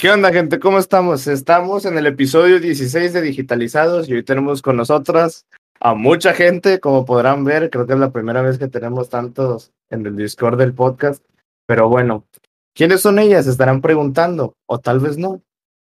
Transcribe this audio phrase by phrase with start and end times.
[0.00, 0.58] ¿Qué onda, gente?
[0.58, 1.26] ¿Cómo estamos?
[1.26, 5.44] Estamos en el episodio 16 de Digitalizados y hoy tenemos con nosotras
[5.78, 7.68] a mucha gente, como podrán ver.
[7.68, 11.22] Creo que es la primera vez que tenemos tantos en el Discord del podcast.
[11.66, 12.24] Pero bueno,
[12.74, 13.46] ¿quiénes son ellas?
[13.46, 15.42] Estarán preguntando, o tal vez no.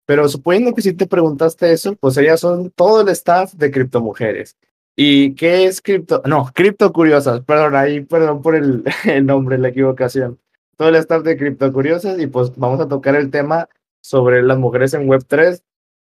[0.05, 4.57] Pero suponiendo que si te preguntaste eso, pues ellas son todo el staff de Criptomujeres.
[4.93, 6.21] ¿Y qué es Cripto?
[6.25, 10.38] No, Cripto Curiosas, perdón, ahí, perdón por el, el nombre, la equivocación.
[10.75, 13.70] Todo el staff de Cripto Curiosas y pues vamos a tocar el tema
[14.02, 15.62] sobre las mujeres en Web3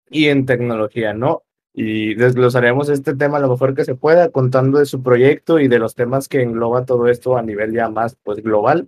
[0.10, 1.44] y en tecnología, ¿no?
[1.74, 5.80] Y desglosaremos este tema lo mejor que se pueda, contando de su proyecto y de
[5.80, 8.88] los temas que engloba todo esto a nivel ya más pues global.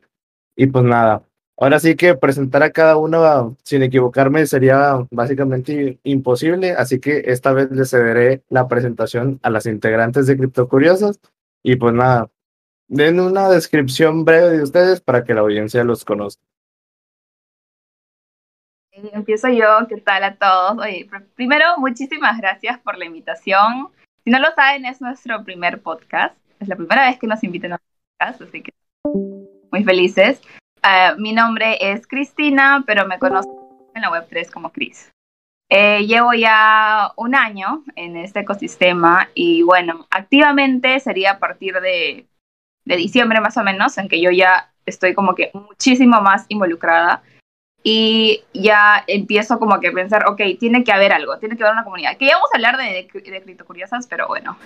[0.56, 1.24] Y pues nada,
[1.58, 7.52] ahora sí que presentar a cada uno sin equivocarme sería básicamente imposible, así que esta
[7.54, 11.20] vez le cederé la presentación a las integrantes de Cripto Curiosas.
[11.64, 12.30] Y pues nada,
[12.88, 16.44] den una descripción breve de ustedes para que la audiencia los conozca.
[19.14, 20.80] Empiezo yo, ¿qué tal a todos?
[20.80, 23.90] Oye, primero, muchísimas gracias por la invitación.
[24.24, 26.36] Si no lo saben, es nuestro primer podcast.
[26.60, 28.72] Es la primera vez que nos invitan a podcast, así que
[29.72, 30.42] muy felices.
[30.84, 33.52] Uh, mi nombre es Cristina, pero me conocen
[33.94, 35.12] en la Web3 como Cris.
[35.70, 42.26] Eh, llevo ya un año en este ecosistema y bueno, activamente sería a partir de,
[42.86, 47.22] de diciembre más o menos, en que yo ya estoy como que muchísimo más involucrada
[47.90, 51.72] y ya empiezo como que a pensar, ok, tiene que haber algo, tiene que haber
[51.72, 52.18] una comunidad.
[52.18, 54.58] Que vamos a hablar de, de, de criptocuriosas, pero bueno,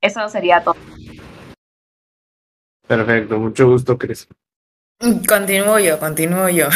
[0.00, 0.74] eso sería todo.
[2.88, 4.26] Perfecto, mucho gusto, Cris.
[5.28, 6.68] Continúo yo, continúo yo.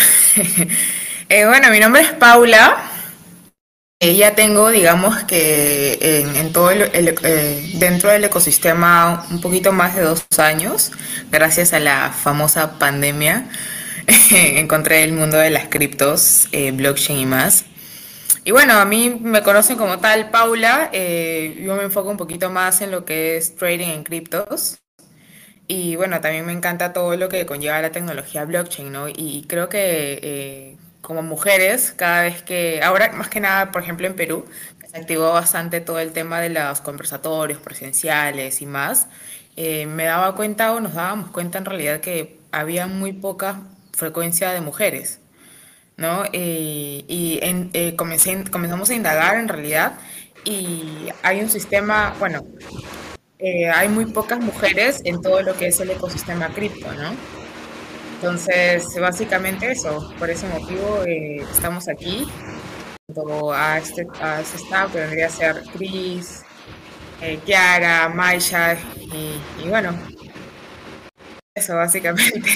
[1.31, 2.77] eh, bueno, mi nombre es Paula.
[3.99, 9.41] Eh, ya tengo, digamos que en, en todo el, el, eh, dentro del ecosistema un
[9.41, 10.93] poquito más de dos años,
[11.31, 13.49] gracias a la famosa pandemia.
[14.31, 17.65] encontré el mundo de las criptos, eh, blockchain y más.
[18.45, 22.49] Y bueno, a mí me conocen como tal Paula, eh, yo me enfoco un poquito
[22.49, 24.78] más en lo que es trading en criptos.
[25.69, 29.09] Y bueno, también me encanta todo lo que conlleva la tecnología blockchain, ¿no?
[29.09, 34.06] Y creo que eh, como mujeres, cada vez que, ahora más que nada, por ejemplo
[34.06, 34.47] en Perú,
[34.89, 39.09] se activó bastante todo el tema de los conversatorios presenciales y más,
[39.56, 43.56] eh, me daba cuenta o nos dábamos cuenta en realidad que había muy pocas
[43.97, 45.21] frecuencia de mujeres,
[45.97, 46.25] ¿no?
[46.33, 49.95] Eh, y eh, comenzamos a indagar en realidad
[50.45, 52.47] y hay un sistema, bueno,
[53.39, 57.15] eh, hay muy pocas mujeres en todo lo que es el ecosistema cripto, ¿no?
[58.17, 62.27] Entonces, básicamente eso, por ese motivo estamos aquí,
[63.55, 66.43] a este, a este staff que vendría a ser Chris,
[67.21, 69.97] eh, Kiara, Maisha y bueno,
[71.56, 72.41] eso, básicamente.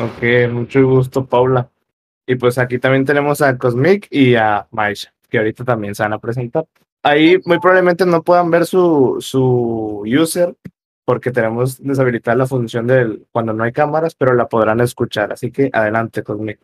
[0.00, 1.70] Ok, mucho gusto, Paula.
[2.26, 6.14] Y pues aquí también tenemos a Cosmic y a Maisha, que ahorita también se van
[6.14, 6.66] a presentar.
[7.02, 10.54] Ahí muy probablemente no puedan ver su, su user
[11.04, 15.32] porque tenemos deshabilitada la función del cuando no hay cámaras, pero la podrán escuchar.
[15.32, 16.58] Así que adelante, Cosmic.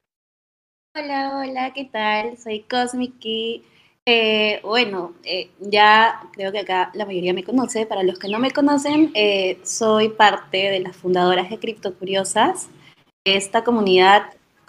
[0.97, 2.37] Hola, hola, ¿qué tal?
[2.37, 3.65] Soy Cosmic y
[4.13, 7.87] eh, bueno, eh, ya creo que acá la mayoría me conoce.
[7.87, 12.69] Para los que no me conocen, eh, soy parte de las fundadoras de Cripto Curiosas.
[13.25, 14.25] Esta comunidad,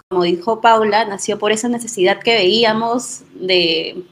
[0.08, 4.04] como dijo Paula, nació por esa necesidad que veíamos de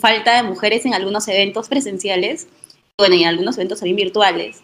[0.00, 2.48] falta de mujeres en algunos eventos presenciales,
[2.98, 4.62] bueno, y en algunos eventos también virtuales.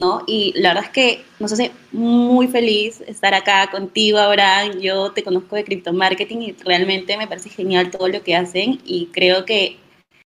[0.00, 0.22] ¿No?
[0.26, 4.80] Y la verdad es que nos hace muy feliz estar acá contigo, Abraham.
[4.80, 8.80] Yo te conozco de Crypto Marketing y realmente me parece genial todo lo que hacen
[8.84, 9.76] y creo que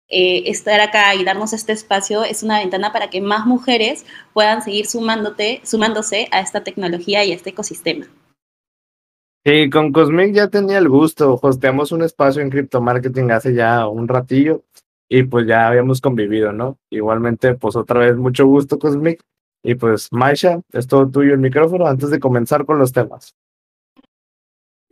[0.09, 4.61] eh, estar acá y darnos este espacio es una ventana para que más mujeres puedan
[4.61, 8.05] seguir sumándote, sumándose a esta tecnología y a este ecosistema.
[9.45, 11.39] Sí, con Cosmic ya tenía el gusto.
[11.41, 14.63] Hosteamos un espacio en Crypto Marketing hace ya un ratillo
[15.09, 16.77] y pues ya habíamos convivido, ¿no?
[16.89, 19.21] Igualmente, pues otra vez, mucho gusto, Cosmic.
[19.63, 23.33] Y pues, Maisha, es todo tuyo el micrófono antes de comenzar con los temas.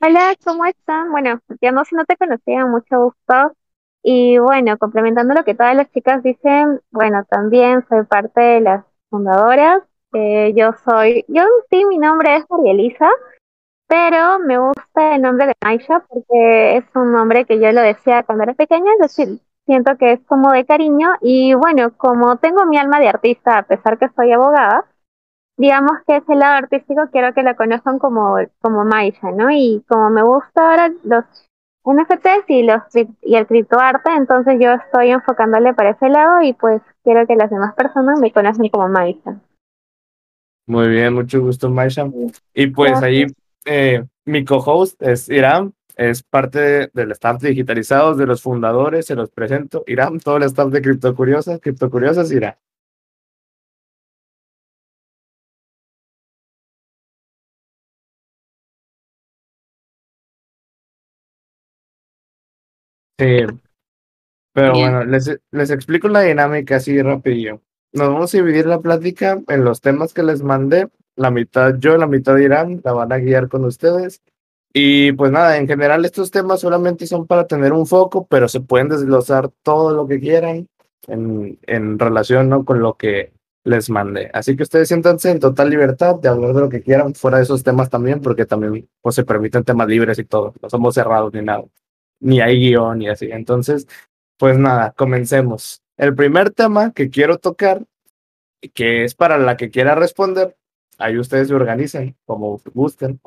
[0.01, 1.11] Hola, ¿cómo están?
[1.11, 3.55] Bueno, ya no, si no te conocía, mucho gusto.
[4.01, 8.85] Y bueno, complementando lo que todas las chicas dicen, bueno, también soy parte de las
[9.09, 9.83] fundadoras.
[10.13, 13.09] Eh, yo soy, yo sí, mi nombre es María Elisa,
[13.87, 18.23] pero me gusta el nombre de Maisha porque es un nombre que yo lo decía
[18.23, 22.65] cuando era pequeña, es decir, siento que es como de cariño y bueno, como tengo
[22.65, 24.85] mi alma de artista a pesar que soy abogada,
[25.57, 29.51] digamos que ese lado artístico quiero que la conozcan como, como Maisha, ¿no?
[29.51, 31.25] Y como me gusta ahora los
[31.85, 32.81] NFTs y, los,
[33.21, 37.49] y el criptoarte, entonces yo estoy enfocándole para ese lado y pues quiero que las
[37.49, 39.39] demás personas me conozcan como Maisha.
[40.67, 42.07] Muy bien, mucho gusto, Maisha.
[42.53, 43.03] Y pues Gracias.
[43.03, 43.25] ahí
[43.65, 45.73] eh, mi co-host es Irán,
[46.09, 49.83] es parte del staff digitalizados, de los fundadores, se los presento.
[49.87, 52.55] Irán, todo el staff de Criptocuriosas, Criptocuriosas, Irán.
[63.19, 63.45] Sí,
[64.53, 64.91] pero Bien.
[64.91, 67.61] bueno, les, les explico la dinámica así rapidillo.
[67.93, 70.89] Nos vamos a dividir la plática en los temas que les mandé.
[71.15, 74.21] La mitad yo, la mitad Irán, la van a guiar con ustedes.
[74.73, 78.61] Y pues nada, en general estos temas solamente son para tener un foco, pero se
[78.61, 80.67] pueden desglosar todo lo que quieran
[81.07, 82.63] en, en relación ¿no?
[82.63, 83.33] con lo que
[83.63, 84.29] les mandé.
[84.33, 87.43] Así que ustedes siéntanse en total libertad de hablar de lo que quieran fuera de
[87.43, 90.53] esos temas también, porque también pues, se permiten temas libres y todo.
[90.61, 91.63] No somos cerrados ni nada,
[92.19, 93.29] ni hay guion ni así.
[93.31, 93.87] Entonces,
[94.37, 95.81] pues nada, comencemos.
[95.97, 97.85] El primer tema que quiero tocar,
[98.73, 100.55] que es para la que quiera responder,
[100.97, 103.19] ahí ustedes se organizan como gusten,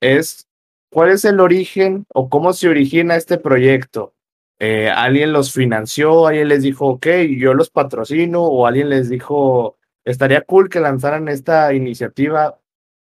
[0.00, 0.48] es
[0.90, 4.14] cuál es el origen o cómo se origina este proyecto.
[4.58, 6.26] Eh, ¿Alguien los financió?
[6.26, 7.06] ¿Alguien les dijo, ok,
[7.38, 8.42] yo los patrocino?
[8.42, 12.58] ¿O alguien les dijo, estaría cool que lanzaran esta iniciativa?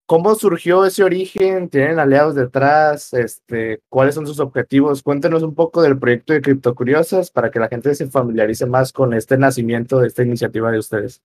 [0.06, 1.68] ¿Cómo surgió ese origen?
[1.70, 3.14] ¿Tienen aliados detrás?
[3.14, 5.04] Este, ¿Cuáles son sus objetivos?
[5.04, 9.14] Cuéntenos un poco del proyecto de Criptocuriosas para que la gente se familiarice más con
[9.14, 11.22] este nacimiento de esta iniciativa de ustedes.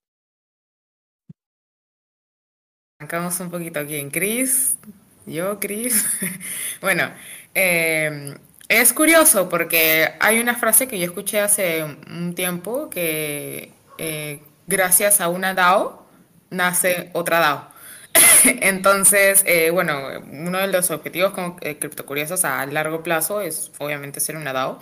[2.98, 4.78] Arrancamos un poquito aquí en Chris.
[5.26, 6.04] Yo, Chris.
[6.80, 7.10] bueno,
[7.54, 8.34] eh,
[8.68, 15.20] es curioso porque hay una frase que yo escuché hace un tiempo que eh, gracias
[15.20, 16.06] a una DAO
[16.50, 17.72] nace otra DAO.
[18.60, 19.98] Entonces, eh, bueno,
[20.30, 24.78] uno de los objetivos con eh, Criptocuriosos a largo plazo es obviamente ser una DAO.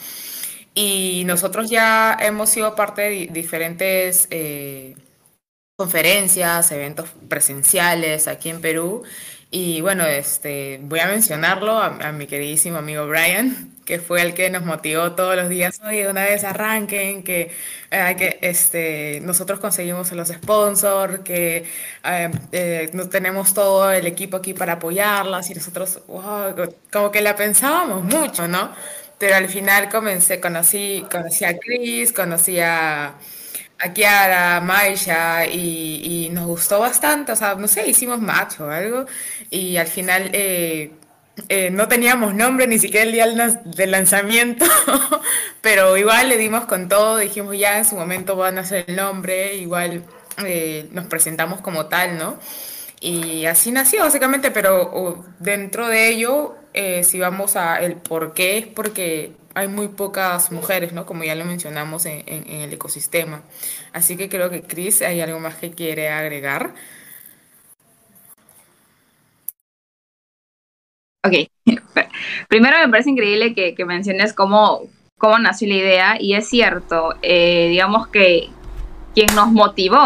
[0.74, 4.94] Y nosotros ya hemos sido parte de diferentes eh,
[5.76, 9.02] conferencias, eventos presenciales aquí en Perú.
[9.52, 14.48] Y bueno, este, voy a mencionarlo a, mi queridísimo amigo Brian, que fue el que
[14.48, 15.80] nos motivó todos los días.
[15.84, 17.50] Oye, una vez arranquen, que,
[17.90, 21.64] eh, que este, nosotros conseguimos los sponsors, que
[22.04, 26.54] eh, eh, tenemos todo el equipo aquí para apoyarlas y nosotros, wow,
[26.92, 28.72] como que la pensábamos mucho, ¿no?
[29.18, 33.14] Pero al final comencé, conocí, conocí a Chris, conocí a
[33.80, 39.06] a Kiara, Maisha, y, nos gustó bastante, o sea, no sé, hicimos match o algo,
[39.48, 40.92] y al final eh,
[41.48, 43.26] eh, no teníamos nombre ni siquiera el día
[43.64, 44.66] del lanzamiento,
[45.62, 48.96] pero igual le dimos con todo, dijimos ya en su momento van a ser el
[48.96, 50.04] nombre, igual
[50.44, 52.38] eh, nos presentamos como tal, ¿no?
[53.00, 56.56] Y así nació básicamente, pero dentro de ello,
[57.02, 61.06] si vamos a el por qué, es porque hay muy pocas mujeres, ¿no?
[61.06, 63.42] Como ya lo mencionamos en, el ecosistema.
[63.92, 66.74] Así que creo que Chris, ¿hay algo más que quiere agregar?
[71.24, 71.50] Ok,
[72.48, 74.82] primero me parece increíble que, que menciones cómo,
[75.18, 78.48] cómo, nació la idea y es cierto, eh, digamos que
[79.14, 79.98] quien nos motivó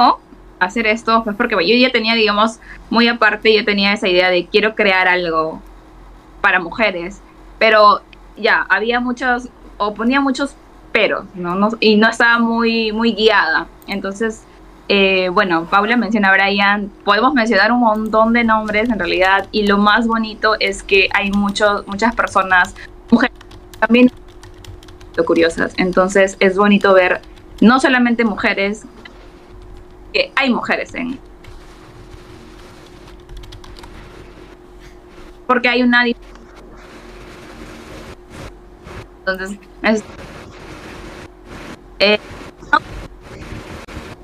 [0.59, 2.59] a hacer esto fue porque yo ya tenía, digamos,
[2.91, 5.63] muy aparte, yo tenía esa idea de quiero crear algo
[6.41, 7.21] para mujeres,
[7.59, 8.03] pero
[8.37, 9.49] ya, había muchos,
[9.79, 10.55] o ponía muchos
[10.93, 11.55] peros, ¿no?
[11.55, 13.67] no y no estaba muy, muy guiada.
[13.87, 14.45] Entonces,
[14.89, 19.67] eh, bueno, Paula menciona a Brian, podemos mencionar un montón de nombres en realidad, y
[19.67, 22.75] lo más bonito es que hay mucho, muchas personas,
[23.11, 23.37] mujeres
[23.81, 24.11] también
[25.23, 25.75] curiosas.
[25.77, 27.21] Entonces, es bonito ver
[27.61, 28.85] no solamente mujeres,
[30.13, 31.19] que hay mujeres en.
[35.47, 36.05] Porque hay una
[39.27, 40.05] entonces, es,
[41.99, 42.19] eh,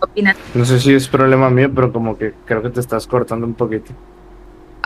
[0.00, 0.36] ¿Opinas?
[0.54, 3.54] No sé si es problema mío, pero como que creo que te estás cortando un
[3.54, 3.92] poquito.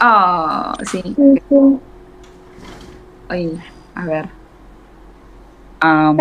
[0.02, 1.02] Oh, sí.
[3.30, 3.58] Oye,
[3.94, 4.28] a ver.
[5.82, 6.20] Um,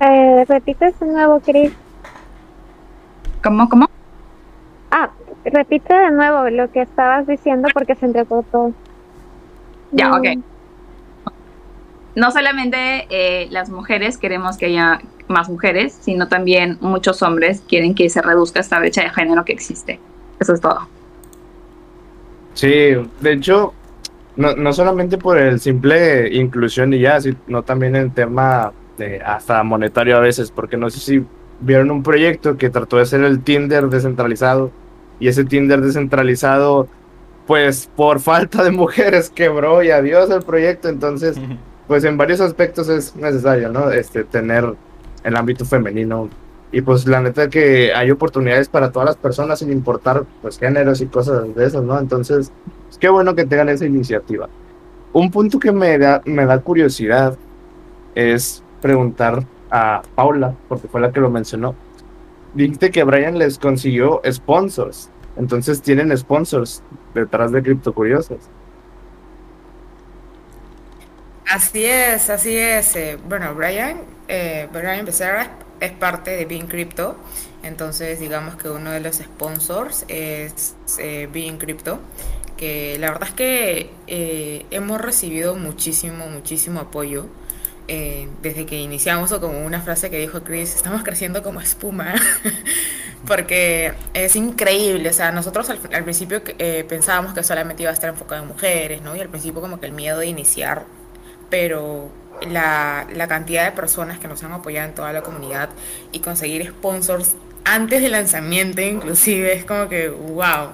[0.00, 1.72] eh, repites de nuevo, Chris.
[3.42, 3.86] ¿Cómo, cómo?
[4.90, 5.10] Ah,
[5.44, 8.72] repite de nuevo lo que estabas diciendo porque se entrecortó.
[9.92, 10.26] Ya, ok
[12.14, 17.94] no solamente eh, las mujeres queremos que haya más mujeres, sino también muchos hombres quieren
[17.94, 19.98] que se reduzca esta brecha de género que existe.
[20.38, 20.88] Eso es todo.
[22.54, 23.72] Sí, de hecho,
[24.36, 29.62] no, no solamente por el simple inclusión y ya, sino también el tema de hasta
[29.62, 31.24] monetario a veces, porque no sé si
[31.60, 34.70] vieron un proyecto que trató de ser el Tinder descentralizado
[35.18, 36.88] y ese Tinder descentralizado,
[37.46, 41.38] pues por falta de mujeres quebró y adiós el proyecto, entonces
[41.86, 43.90] pues en varios aspectos es necesario, ¿no?
[43.90, 44.74] Este, tener
[45.24, 46.28] el ámbito femenino.
[46.70, 51.00] Y pues la neta que hay oportunidades para todas las personas sin importar pues géneros
[51.02, 51.98] y cosas de esas, ¿no?
[51.98, 52.50] Entonces,
[52.84, 54.48] pues, qué bueno que tengan esa iniciativa.
[55.12, 57.36] un punto que me da, me da curiosidad
[58.14, 61.74] es preguntar a Paula, porque fue la que lo mencionó.
[62.54, 65.10] Dijiste que Brian les consiguió sponsors.
[65.36, 66.82] Entonces tienen sponsors
[67.14, 68.50] detrás de Crypto Curiosas.
[71.48, 72.96] Así es, así es.
[72.96, 77.16] Eh, bueno, Brian, eh, Brian Becerra es parte de Bean Crypto.
[77.62, 82.00] Entonces, digamos que uno de los sponsors es eh, Bean Crypto.
[82.56, 87.26] Que la verdad es que eh, hemos recibido muchísimo, muchísimo apoyo
[87.88, 92.14] eh, desde que iniciamos, o como una frase que dijo Chris, estamos creciendo como espuma,
[93.26, 98.10] porque es increíble, o sea, nosotros al, principio eh, pensábamos que solamente iba a estar
[98.10, 99.16] enfocado en mujeres, ¿no?
[99.16, 100.86] Y al principio como que el miedo de iniciar,
[101.52, 102.08] pero
[102.48, 105.68] la, cantidad de personas que nos han apoyado en toda la comunidad
[106.10, 110.70] y conseguir sponsors antes del lanzamiento inclusive es como que wow,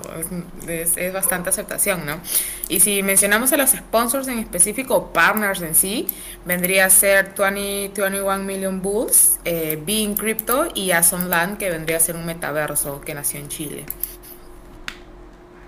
[0.68, 2.20] es, bastante aceptación, ¿no?
[2.68, 6.06] Y si mencionamos a los sponsors en específico, partners en sí,
[6.46, 11.96] vendría a ser 20, 21 Million Bulls, eh, Being Crypto y Asom Land, que vendría
[11.96, 13.84] a ser un metaverso que nació en Chile.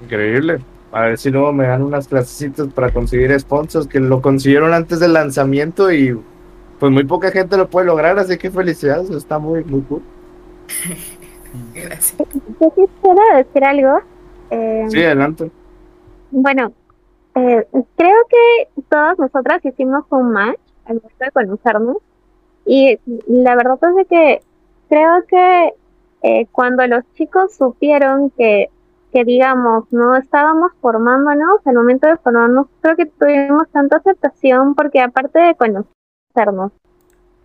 [0.05, 0.61] Increíble.
[0.93, 4.99] A ver si luego me dan unas clasecitas para conseguir sponsors que lo consiguieron antes
[4.99, 6.19] del lanzamiento y
[6.79, 10.03] pues muy poca gente lo puede lograr, así que felicidades, está muy, muy cool.
[11.75, 12.17] Gracias.
[12.61, 14.01] Yo quisiera decir algo.
[14.51, 15.51] Eh, Sí, adelante.
[16.31, 16.73] Bueno,
[17.35, 17.67] eh,
[17.97, 21.97] creo que todas nosotras hicimos un match al momento de conocernos
[22.67, 24.41] y la verdad es de que
[24.89, 25.75] creo que
[26.23, 28.71] eh, cuando los chicos supieron que,
[29.13, 35.01] que digamos, no estábamos formándonos, al momento de formarnos, creo que tuvimos tanta aceptación porque
[35.01, 36.73] aparte de conocernos,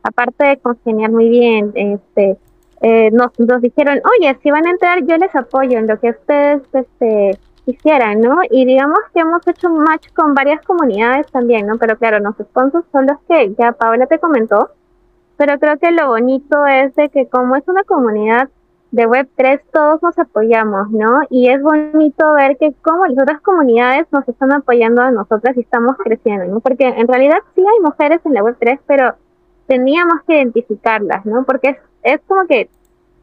[0.04, 2.38] aparte de congeniar muy bien, este,
[2.82, 6.12] eh, nos, nos dijeron, oye, si van a entrar, yo les apoyo en lo que
[6.12, 8.38] ustedes este, quisieran, ¿no?
[8.52, 11.78] Y digamos que hemos hecho un match con varias comunidades también, ¿no?
[11.78, 14.70] Pero claro, los sponsors son los que ya Paola te comentó,
[15.38, 18.50] pero creo que lo bonito es de que como es una comunidad
[18.96, 21.20] de Web3, todos nos apoyamos, ¿no?
[21.30, 25.60] Y es bonito ver que como las otras comunidades nos están apoyando a nosotras y
[25.60, 26.62] estamos creciendo, ¿no?
[26.62, 29.16] Porque en realidad sí hay mujeres en la Web3, pero
[29.68, 31.44] teníamos que identificarlas, ¿no?
[31.44, 32.70] Porque es, es como que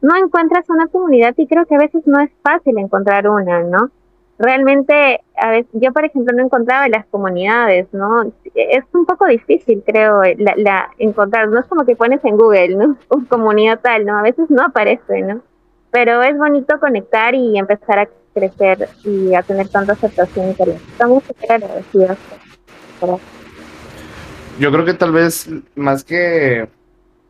[0.01, 3.89] no encuentras una comunidad y creo que a veces no es fácil encontrar una, ¿no?
[4.37, 8.31] Realmente, a veces, yo por ejemplo no encontraba las comunidades, ¿no?
[8.53, 12.75] Es un poco difícil, creo, la, la encontrar, no es como que pones en Google,
[12.75, 12.95] ¿no?
[13.29, 14.19] Comunidad tal, ¿no?
[14.19, 15.41] A veces no aparece, ¿no?
[15.93, 20.79] Pero es bonito conectar y empezar a crecer y a tener tanta aceptación y cariño.
[20.91, 22.17] Estamos súper agradecidos.
[24.59, 26.67] Yo creo que tal vez más que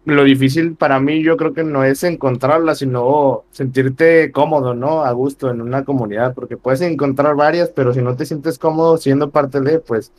[0.05, 5.03] lo difícil para mí, yo creo que no es encontrarla, sino sentirte cómodo, ¿no?
[5.03, 8.95] A gusto en una comunidad, porque puedes encontrar varias, pero si no te sientes cómodo
[8.95, 10.13] siendo parte de, pues,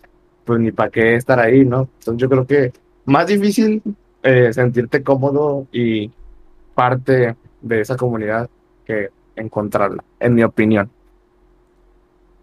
[0.44, 1.88] pues ni para qué estar ahí, ¿no?
[1.98, 2.72] Entonces yo creo que
[3.06, 3.82] más difícil
[4.22, 6.10] eh, sentirte cómodo y
[6.74, 8.48] parte de esa comunidad
[8.84, 10.90] que encontrarla, en mi opinión.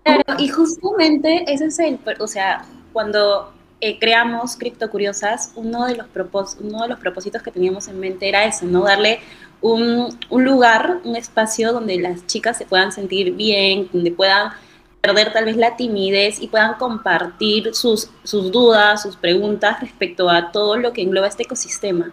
[0.03, 5.95] Claro, y justamente ese es el, o sea, cuando eh, creamos Cripto Curiosas, uno de,
[5.95, 8.83] los propós uno de los propósitos que teníamos en mente era ese, ¿no?
[8.83, 9.19] Darle
[9.61, 14.53] un, un, lugar, un espacio donde las chicas se puedan sentir bien, donde puedan
[15.01, 20.51] perder tal vez la timidez y puedan compartir sus, sus dudas, sus preguntas respecto a
[20.51, 22.11] todo lo que engloba este ecosistema.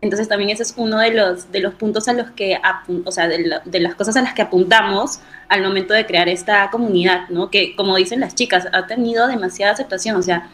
[0.00, 2.58] Entonces también ese es uno de los, de los puntos a los que,
[3.04, 6.28] o sea, de, la, de, las cosas a las que apuntamos al momento de crear
[6.28, 7.50] esta comunidad, ¿no?
[7.50, 10.50] Que como dicen las chicas, ha tenido demasiada aceptación, o sea,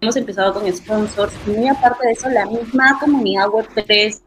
[0.00, 4.20] hemos empezado con sponsors y muy aparte de eso, la misma comunidad Web3,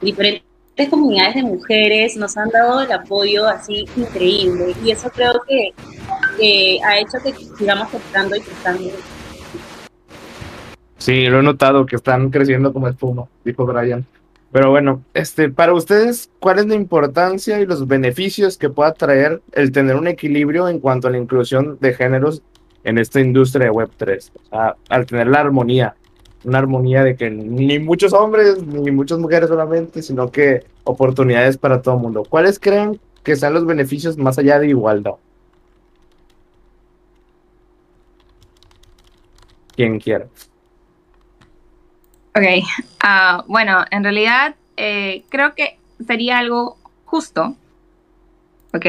[0.00, 0.52] diferentes
[0.90, 5.72] comunidades de mujeres nos han dado el apoyo así increíble y eso creo que,
[6.84, 9.11] ha hecho que sigamos creciendo y creciendo.
[11.02, 14.06] Sí, lo he notado que están creciendo como espuma, dijo Brian.
[14.52, 19.42] Pero bueno, este, para ustedes, ¿cuál es la importancia y los beneficios que pueda traer
[19.50, 22.42] el tener un equilibrio en cuanto a la inclusión de géneros
[22.84, 24.30] en esta industria de Web3?
[24.44, 25.96] O sea, al tener la armonía,
[26.44, 31.82] una armonía de que ni muchos hombres ni muchas mujeres solamente, sino que oportunidades para
[31.82, 32.22] todo el mundo.
[32.30, 35.14] ¿Cuáles creen que sean los beneficios más allá de igualdad?
[39.74, 40.28] Quien quiera.
[42.34, 42.44] Ok,
[43.04, 47.54] uh, bueno, en realidad eh, creo que sería algo justo,
[48.72, 48.86] ok,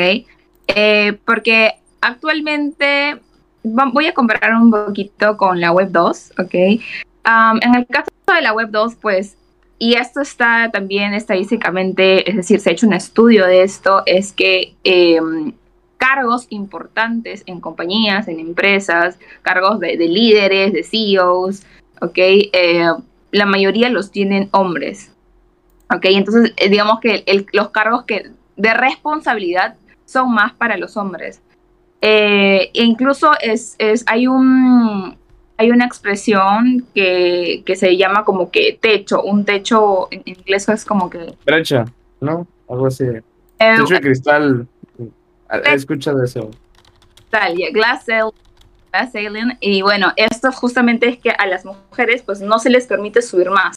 [0.67, 3.19] eh, porque actualmente
[3.63, 6.53] voy a comparar un poquito con la Web 2, ok.
[7.25, 9.37] Um, en el caso de la Web 2, pues,
[9.77, 14.31] y esto está también estadísticamente, es decir, se ha hecho un estudio de esto, es
[14.31, 15.19] que eh,
[15.97, 21.63] cargos importantes en compañías, en empresas, cargos de, líderes, de CEOs,
[22.01, 22.17] ¿ok?
[22.17, 22.89] Eh,
[23.33, 25.11] la mayoría los tienen hombres,
[25.93, 26.05] ¿ok?
[26.05, 29.75] Entonces, eh, digamos que los cargos que de responsabilidad
[30.05, 31.41] son más para los hombres.
[31.99, 35.17] e incluso es, es, hay un,
[35.57, 41.09] hay una expresión que, se llama como que techo, un techo en inglés es como
[41.09, 41.33] que...
[41.45, 41.85] Brecha,
[42.21, 42.45] ¿no?
[42.69, 43.05] Algo así.
[43.05, 43.21] Eh,
[43.77, 44.67] techo de cristal,
[45.49, 46.51] he escuchado eso.
[47.31, 48.33] Tal, glass, glass
[48.93, 53.21] alien, y bueno, esto justamente es que a las mujeres pues no se les permite
[53.21, 53.75] subir más.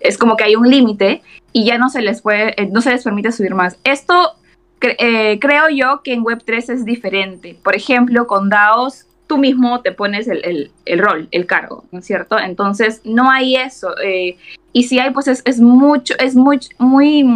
[0.00, 1.22] Es como que hay un límite
[1.52, 3.78] y ya no se les puede, eh, no se les permite subir más.
[3.84, 4.34] Esto
[4.80, 7.58] eh, creo yo que en Web3 es diferente.
[7.62, 12.38] Por ejemplo, con DAOs tú mismo te pones el, rol, el cargo, ¿no es cierto?
[12.38, 13.94] Entonces, no hay eso.
[14.02, 14.36] Eh,
[14.72, 17.26] y si hay, pues es, mucho, es muy, muy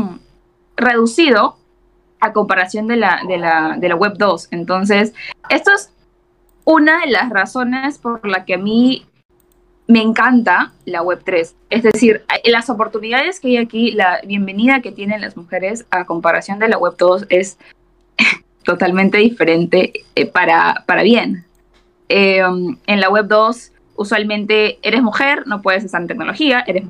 [0.77, 1.57] reducido
[2.21, 4.49] a comparación de la, de, la, de la Web 2.
[4.53, 5.15] Entonces,
[5.49, 5.91] esto es
[6.65, 9.07] una de las razones por la que a mí
[9.87, 11.57] me encanta la Web 3.
[11.69, 16.61] Es decir, las oportunidades que hay aquí, la bienvenida que tienen las mujeres a comparación
[16.61, 17.59] de la Web 2 es
[18.65, 21.45] totalmente diferente eh, para, para bien.
[22.09, 26.85] Em, en la web 2, usualmente eres mujer, no puedes estar en tecnología, eres,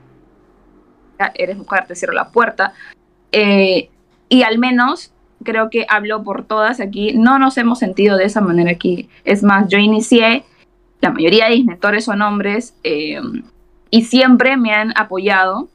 [1.34, 2.72] eres mujer, te cierro la puerta.
[3.30, 3.90] Eh,
[4.30, 5.12] y al menos,
[5.44, 9.08] creo que hablo por todas aquí, no nos hemos sentido de esa manera aquí.
[9.24, 10.44] Es más, yo inicié,
[11.00, 13.42] la mayoría de mis mentores son hombres em,
[13.90, 15.68] y siempre me han apoyado,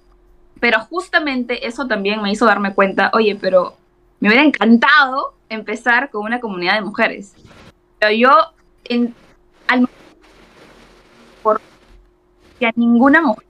[0.60, 3.76] pero justamente eso también me hizo darme cuenta, oye, pero
[4.20, 7.34] me hubiera encantado empezar con una comunidad de mujeres.
[8.00, 8.32] Pero yo
[8.86, 9.14] en,
[9.68, 9.88] al
[11.44, 11.62] por
[12.60, 13.46] que a ninguna mujer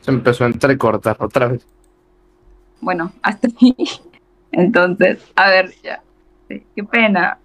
[0.00, 1.66] se empezó a entrecortar otra vez.
[2.80, 3.74] Bueno, hasta aquí.
[4.52, 6.02] Entonces, a ver, ya.
[6.48, 7.38] qué pena.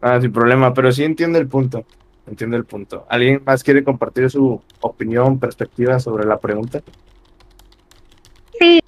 [0.00, 1.84] Ah, sin problema, pero sí entiende el punto.
[2.26, 3.06] Entiende el punto.
[3.08, 6.80] ¿Alguien más quiere compartir su opinión, perspectiva sobre la pregunta?
[8.58, 8.80] Sí,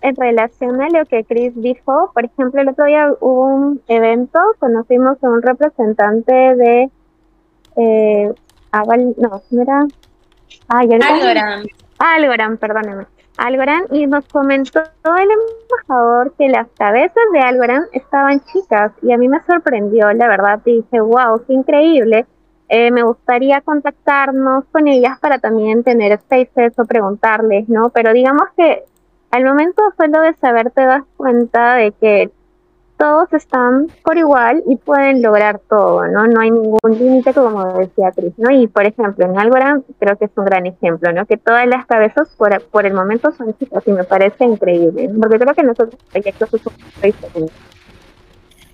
[0.00, 4.38] en relación a lo que Chris dijo, por ejemplo, el otro día hubo un evento,
[4.58, 6.90] conocimos a un representante de
[7.76, 8.32] eh,
[8.72, 9.86] no, no era
[10.68, 11.66] Algorand.
[11.98, 13.06] Algorand, perdóneme.
[13.36, 19.18] Algorand y nos comentó el embajador que las cabezas de Algorand estaban chicas y a
[19.18, 22.26] mí me sorprendió, la verdad, dije, wow, qué increíble.
[22.68, 27.90] Eh, me gustaría contactarnos con ellas para también tener spaces o preguntarles, ¿no?
[27.90, 28.84] Pero digamos que
[29.30, 32.30] al momento solo de saber te das cuenta de que
[32.96, 36.26] todos están por igual y pueden lograr todo, ¿no?
[36.26, 38.50] No hay ningún límite, como decía Cris, ¿no?
[38.50, 41.26] Y por ejemplo, en Algorand creo que es un gran ejemplo, ¿no?
[41.26, 45.38] Que todas las cabezas por, por el momento son chicas y me parece increíble, porque
[45.38, 47.50] creo que nosotros proyectos son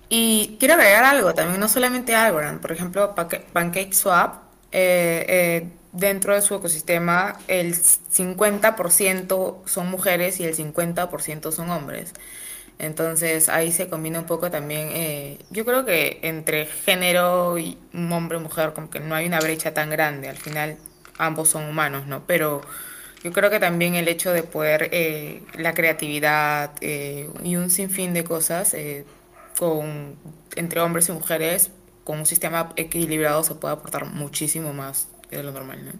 [0.09, 3.13] Y quiero agregar algo también, no solamente Algorand, por ejemplo,
[3.53, 4.35] PancakeSwap,
[4.71, 12.13] eh, eh, dentro de su ecosistema el 50% son mujeres y el 50% son hombres.
[12.83, 18.39] Entonces ahí se combina un poco también, eh, yo creo que entre género y hombre
[18.39, 20.77] mujer como que no hay una brecha tan grande, al final
[21.17, 22.23] ambos son humanos, ¿no?
[22.27, 22.61] Pero
[23.23, 28.13] yo creo que también el hecho de poder, eh, la creatividad eh, y un sinfín
[28.13, 28.75] de cosas
[29.57, 30.17] con,
[30.57, 31.71] entre hombres y mujeres,
[32.03, 35.91] con un sistema equilibrado se puede aportar muchísimo más de lo normal, ¿no?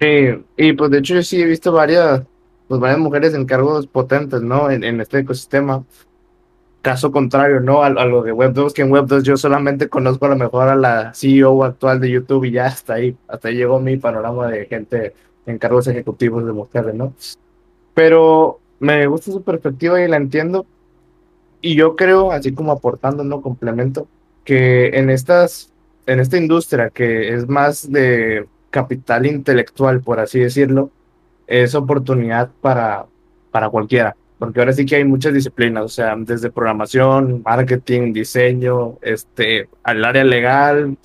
[0.00, 2.22] Sí, y pues de hecho yo sí he visto varias,
[2.74, 4.70] pues varias mujeres en cargos potentes, ¿no?
[4.70, 5.84] En, en este ecosistema.
[6.82, 7.82] Caso contrario, ¿no?
[7.82, 10.68] A, lo de Web 2, que en Web 2 yo solamente conozco a lo mejor
[10.68, 14.48] a la CEO actual de YouTube y ya hasta ahí, hasta ahí llegó mi panorama
[14.48, 15.14] de gente
[15.46, 17.14] en cargos ejecutivos de mujeres, ¿no?
[17.94, 20.66] Pero me gusta su perspectiva y la entiendo.
[21.60, 23.40] Y yo creo, así como aportando, ¿no?
[23.40, 24.08] Complemento,
[24.44, 25.72] que en estas
[26.06, 30.90] en esta industria que es más de capital intelectual, por así decirlo,
[31.46, 33.06] es oportunidad para,
[33.50, 38.98] para cualquiera, porque ahora sí que hay muchas disciplinas, o sea, desde programación, marketing, diseño,
[39.02, 40.96] este, al área legal,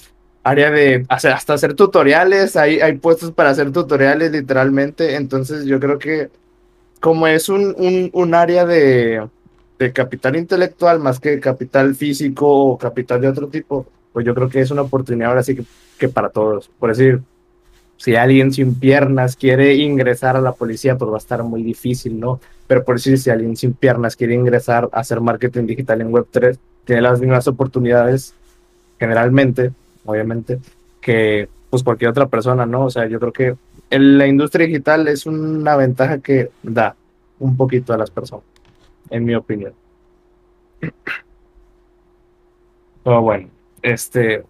[0.43, 5.99] área de hasta hacer tutoriales, hay, hay puestos para hacer tutoriales literalmente, entonces yo creo
[5.99, 6.29] que
[6.99, 9.27] como es un, un, área de,
[9.77, 14.49] de capital intelectual más que capital físico o capital de otro tipo, pues yo creo
[14.49, 15.57] que es una oportunidad ahora sí
[15.97, 16.69] que, para todos.
[16.79, 17.21] Por decir,
[17.99, 22.17] si alguien sin piernas quiere ingresar a la policía, pues va a estar muy difícil,
[22.17, 22.39] ¿no?
[22.65, 26.57] Pero por decir, si alguien sin piernas quiere ingresar a hacer marketing digital en Web3,
[26.85, 28.33] tiene las mismas oportunidades,
[28.97, 29.73] generalmente,
[30.05, 30.59] obviamente,
[31.01, 32.85] que pues cualquier otra persona, ¿no?
[32.85, 33.55] O sea, yo creo que
[33.89, 36.95] la industria digital es una ventaja que da
[37.37, 38.45] un poquito a las personas,
[39.09, 39.73] en mi opinión.
[43.05, 43.47] Oh, bueno,
[43.81, 44.43] este,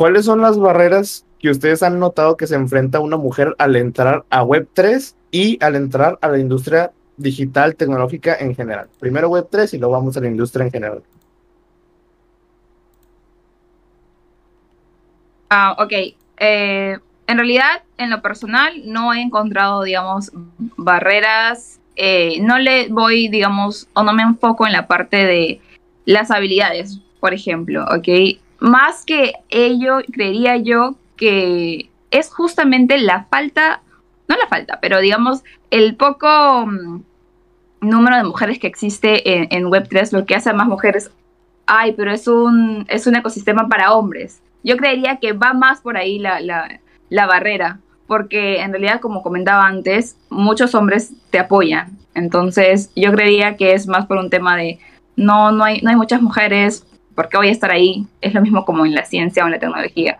[0.00, 4.24] ¿cuáles son las barreras que ustedes han notado que se enfrenta una mujer al entrar
[4.30, 8.88] a Web3 y al entrar a la industria digital tecnológica en general?
[8.98, 11.02] Primero Web3 y luego vamos a la industria en general.
[15.50, 15.92] Ah, ok.
[16.38, 20.32] Eh, en realidad, en lo personal, no he encontrado, digamos,
[20.78, 21.78] barreras.
[21.96, 25.60] Eh, no le voy, digamos, o no me enfoco en la parte de
[26.06, 28.40] las habilidades, por ejemplo, ¿ok?
[28.60, 33.82] Más que ello, creería yo que es justamente la falta,
[34.28, 37.02] no la falta, pero digamos, el poco mm,
[37.80, 41.10] número de mujeres que existe en, en Web3 lo que hace a más mujeres,
[41.66, 44.40] ay, pero es un, es un ecosistema para hombres.
[44.62, 49.22] Yo creería que va más por ahí la, la, la barrera, porque en realidad, como
[49.22, 51.96] comentaba antes, muchos hombres te apoyan.
[52.14, 54.78] Entonces, yo creería que es más por un tema de
[55.16, 56.86] no, no hay, no hay muchas mujeres,
[57.20, 58.06] ¿por qué voy a estar ahí?
[58.22, 60.16] Es lo mismo como en la ciencia o en la tecnología.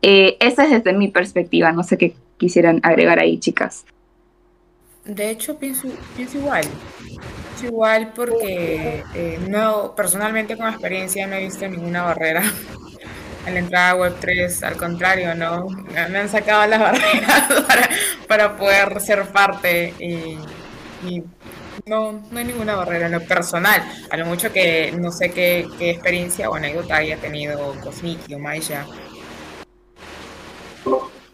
[0.00, 3.84] Eh, esa es desde mi perspectiva, no sé qué quisieran agregar ahí, chicas.
[5.04, 6.64] De hecho, pienso, pienso igual.
[7.04, 12.42] Pienso igual porque eh, no, personalmente con experiencia no he visto ninguna barrera
[13.46, 15.68] al entrar a Web3, al contrario, ¿no?
[15.68, 17.90] Me han sacado las barreras para,
[18.26, 20.38] para poder ser parte y,
[21.06, 21.22] y
[21.86, 23.82] no, no hay ninguna barrera en lo personal.
[24.10, 28.38] A lo mucho que no sé qué, qué experiencia o anécdota haya tenido Cosmiki o
[28.38, 28.86] Maya.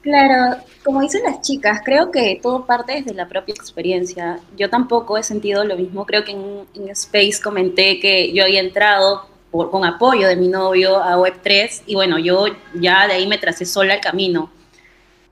[0.06, 4.38] Claro, como dicen las chicas, creo que todo parte desde la propia experiencia.
[4.56, 6.06] Yo tampoco he sentido lo mismo.
[6.06, 11.02] Creo que en, Space comenté que yo había entrado por, con apoyo de mi novio
[11.02, 14.50] a Web3 y bueno, yo ya de ahí me tracé sola el camino.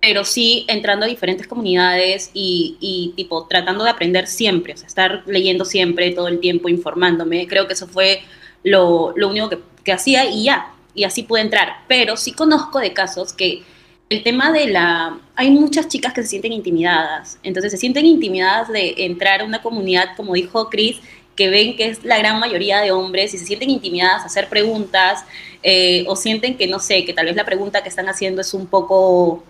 [0.06, 5.22] Pero sí entrando a diferentes comunidades y, tipo tratando de aprender siempre, o sea, estar
[5.24, 7.46] leyendo siempre, todo el tiempo, informándome.
[7.46, 8.20] Creo que eso fue
[8.62, 11.84] lo, lo único que, que hacía y ya, y así pude entrar.
[11.88, 13.62] Pero sí conozco de casos que
[14.10, 15.18] el tema de la...
[15.36, 19.62] Hay muchas chicas que se sienten intimidadas, entonces se sienten intimidadas de entrar a una
[19.62, 21.00] comunidad, como dijo Chris,
[21.34, 24.50] que ven que es la gran mayoría de hombres y se sienten intimidadas a hacer
[24.50, 25.24] preguntas
[25.62, 28.52] eh, o sienten que, no sé, que tal vez la pregunta que están haciendo es
[28.52, 29.42] un poco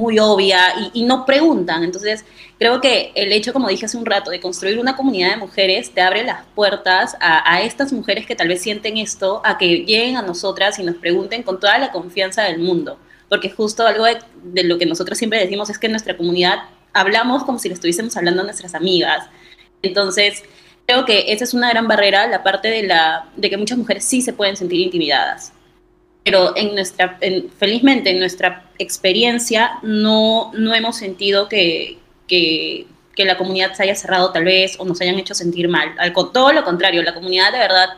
[0.00, 0.58] muy obvia
[0.92, 1.84] y, y, no preguntan.
[1.84, 2.24] Entonces,
[2.58, 5.92] creo que el hecho, como dije hace un rato, de construir una comunidad de mujeres
[5.92, 9.84] te abre las puertas a, a estas mujeres que tal vez sienten esto, a que
[9.84, 14.04] lleguen a nosotras y nos pregunten con toda la confianza del mundo porque justo algo
[14.04, 17.68] de, de, lo que nosotros siempre decimos es que en nuestra comunidad hablamos como si
[17.68, 19.28] le estuviésemos hablando a nuestras amigas.
[19.82, 20.42] Entonces,
[20.84, 24.04] creo que esa es una gran barrera, la parte de, la, de que muchas mujeres
[24.04, 25.52] sí se pueden sentir intimidadas.
[26.24, 33.36] Pero en nuestra, en, felizmente en nuestra experiencia no, no hemos sentido que, que, la
[33.36, 35.94] comunidad se haya cerrado tal vez o nos hayan hecho sentir mal.
[35.98, 37.90] Al, todo lo contrario, la comunidad de verdad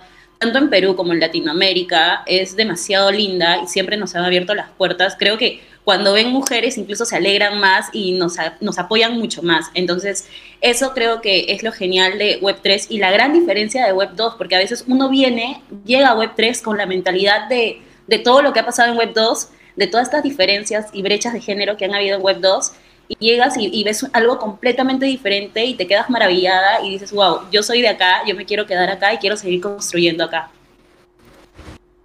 [0.43, 4.71] tanto en Perú como en Latinoamérica, es demasiado linda y siempre nos han abierto las
[4.71, 5.15] puertas.
[5.17, 9.71] Creo que cuando ven mujeres incluso se alegran más y nos, nos apoyan mucho más.
[9.75, 10.29] Entonces,
[10.61, 14.57] eso creo que es lo genial de Web3 y la gran diferencia de Web2, porque
[14.57, 18.61] a veces uno viene, llega a Web3 con la mentalidad de, de todo lo que
[18.61, 22.17] ha pasado en Web2, de todas estas diferencias y brechas de género que han habido
[22.17, 22.73] en Web2,
[23.09, 27.41] y llegas y, y, ves algo completamente diferente y te quedas maravillada y dices, wow,
[27.51, 30.51] yo soy de acá, yo me quiero quedar acá y quiero seguir construyendo acá.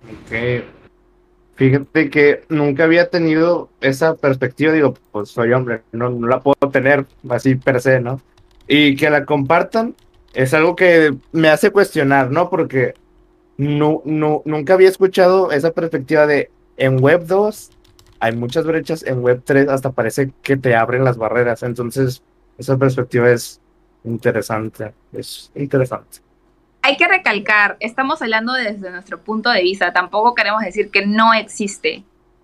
[0.03, 0.63] Ok.
[1.57, 6.69] Fíjate que nunca había tenido esa perspectiva, digo, pues soy hombre, no, no la puedo
[6.71, 8.21] tener así per se, ¿no?
[8.67, 9.95] Y que la compartan
[10.35, 12.51] es algo que me hace cuestionar, ¿no?
[12.51, 12.93] Porque
[13.57, 17.71] no, no, nunca había escuchado esa perspectiva de en Web 2
[18.19, 21.63] hay muchas brechas en Web3, hasta parece que te abren las barreras.
[21.63, 22.23] Entonces,
[22.57, 23.61] esa perspectiva es
[24.03, 26.19] interesante, es interesante.
[26.81, 31.33] Hay que recalcar, estamos hablando desde nuestro punto de vista, tampoco queremos decir que no
[31.33, 32.03] existe,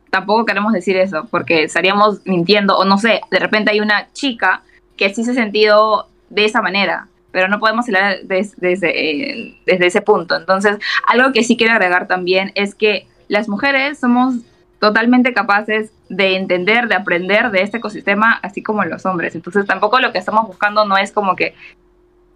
[0.10, 4.64] tampoco queremos decir eso, porque estaríamos mintiendo, o no sé, de repente hay una chica
[4.98, 9.88] que sí se ha sentido de esa manera, pero no podemos hablar desde, eh, desde
[9.88, 10.38] ese punto.
[10.38, 14.36] Entonces, algo que sí quiero agregar también es que las mujeres somos
[14.80, 19.34] totalmente capaces de entender, de aprender de este ecosistema, así como los hombres.
[19.34, 21.56] Entonces tampoco lo que estamos buscando no es como que,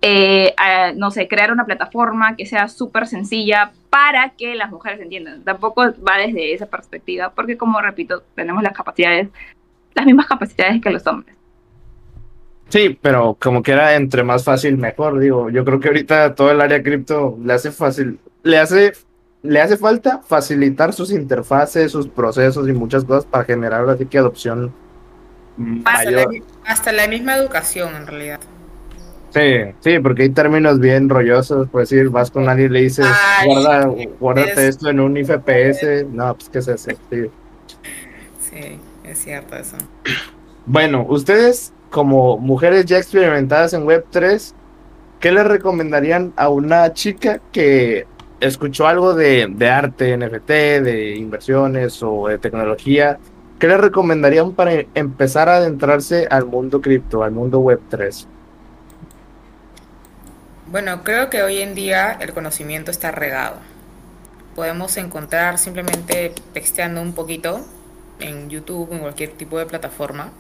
[0.01, 0.55] eh,
[0.95, 5.43] no sé, crear una plataforma que sea súper sencilla para que las mujeres entiendan.
[5.43, 9.29] Tampoco va desde esa perspectiva, porque como repito, tenemos las capacidades,
[9.93, 11.37] las mismas capacidades que los hombres.
[12.69, 15.49] Sí, pero como que era entre más fácil, mejor, digo.
[15.49, 18.93] Yo creo que ahorita todo el área cripto le hace fácil, le hace
[19.43, 24.17] le hace falta facilitar sus interfaces, sus procesos y muchas cosas para generar así que
[24.17, 24.73] adopción
[25.86, 26.27] hasta, la,
[26.65, 28.39] hasta la, misma educación en realidad.
[29.34, 33.08] Sí, sí, porque hay términos bien rollosos, puedes ir, vas con alguien y le dices,
[33.39, 37.25] Ay, guarda, guárdate es- esto en un IFPS, no, pues qué es eso, sí.
[38.39, 39.77] Sí, es cierto eso.
[40.65, 44.54] Bueno, ustedes como mujeres ya experimentadas en Web3,
[45.19, 48.06] ¿qué le recomendarían a una chica que
[48.39, 53.17] escuchó algo de, arte, NFT, de inversiones o de tecnología?
[53.60, 58.28] ¿Qué le recomendarían para empezar a adentrarse al mundo cripto, al mundo Web3?
[60.69, 63.56] Bueno, creo que hoy en día el conocimiento está regado.
[64.56, 67.65] Podemos encontrar simplemente texteando un poquito
[68.19, 70.32] en YouTube, en cualquier tipo de plataforma,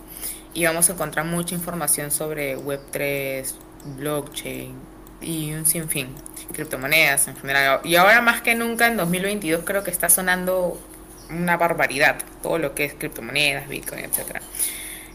[0.57, 3.53] y vamos a encontrar mucha información sobre Web3,
[3.95, 4.73] blockchain
[5.21, 6.07] y un sinfín,
[6.51, 7.79] criptomonedas en general.
[7.83, 10.81] Y ahora más que nunca en 2022 creo que está sonando
[11.29, 14.41] una barbaridad todo lo que es criptomonedas, Bitcoin, etcétera.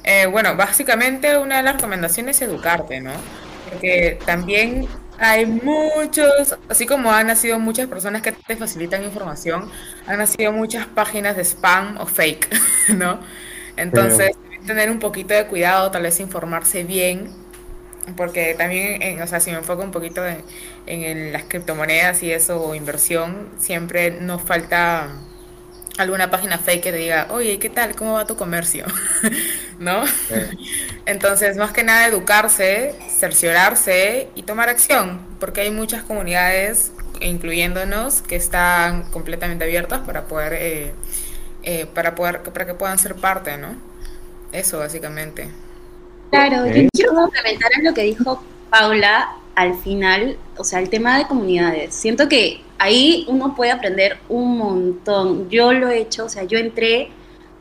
[0.05, 3.11] Eh, bueno, básicamente una de las recomendaciones es educarte, ¿no?
[3.69, 4.87] Porque también
[5.19, 9.69] hay muchos, así como han nacido muchas personas que te facilitan información,
[10.07, 12.49] han nacido muchas páginas de spam o fake,
[12.91, 13.19] ¿no?
[13.77, 17.33] Entonces, tener un poquito de cuidado, tal vez informarse bien,
[18.17, 20.45] porque también, en- o sea, si me enfoco un poquito en,
[20.87, 25.09] en el- las criptomonedas y eso, o inversión, siempre nos falta
[25.99, 27.97] alguna página fake que te diga, oye, ¿qué tal?
[27.97, 28.87] ¿Cómo va tu comercio?
[29.79, 30.05] ¿No?
[31.07, 38.37] Entonces, más que nada, educarse, cerciorarse y tomar acción, porque hay muchas comunidades, incluyéndonos, que
[38.37, 40.95] están completamente abiertas para poder, eh,
[41.63, 43.77] eh, para poder, para que puedan ser parte, ¿no?
[44.53, 45.49] Eso, básicamente.
[46.31, 51.19] Claro, yo quiero complementar en lo que dijo Paula al final, o sea, el tema
[51.19, 51.95] de comunidades.
[51.95, 55.51] Siento que ahí uno puede aprender un montón.
[55.51, 57.11] Yo lo he hecho, o sea, yo entré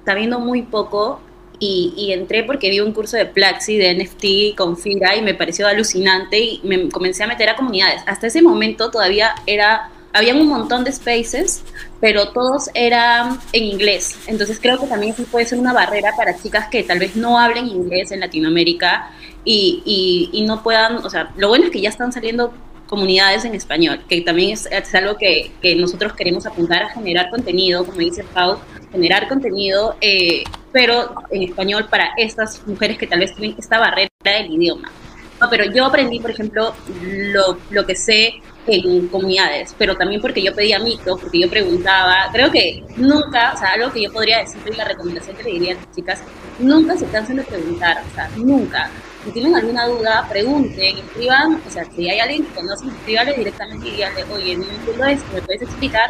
[0.06, 1.20] sabiendo muy poco
[1.60, 5.34] y, y entré porque vi un curso de Plaxi, de NFT con Fira y me
[5.34, 8.02] pareció alucinante y me comencé a meter a comunidades.
[8.08, 11.64] Hasta ese momento todavía era, habían un montón de spaces,
[12.00, 14.18] pero todos eran en inglés.
[14.28, 17.40] Entonces creo que también eso puede ser una barrera para chicas que tal vez no
[17.40, 19.12] hablen inglés en Latinoamérica
[19.46, 22.54] y, y, y no puedan, o sea, lo bueno es que ya están saliendo
[22.92, 27.30] comunidades en español, que también es, es algo que, que, nosotros queremos apuntar a generar
[27.30, 28.60] contenido, como dice Pau,
[28.92, 30.44] generar contenido, eh,
[30.74, 34.92] pero en español para estas mujeres que tal vez tienen esta barrera del idioma.
[35.40, 40.42] No, pero yo aprendí, por ejemplo, lo, lo que sé en comunidades, pero también porque
[40.42, 44.40] yo pedía micro, porque yo preguntaba, creo que nunca, o sea, algo que yo podría
[44.40, 46.22] decir y la recomendación que le diría a las chicas,
[46.60, 48.90] nunca se cansen de preguntar, o sea, nunca.
[49.24, 53.88] Si tienen alguna duda, pregunten, escriban, o sea, si hay alguien que conoce, escríbale directamente
[53.88, 56.10] y díganle, oye, no entiendo esto, ¿me puedes explicar?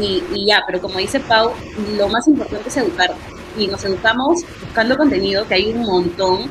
[0.00, 1.52] Y, y ya, pero como dice Pau,
[1.96, 3.14] lo más importante es educar.
[3.58, 6.50] Y nos educamos buscando contenido, que hay un montón,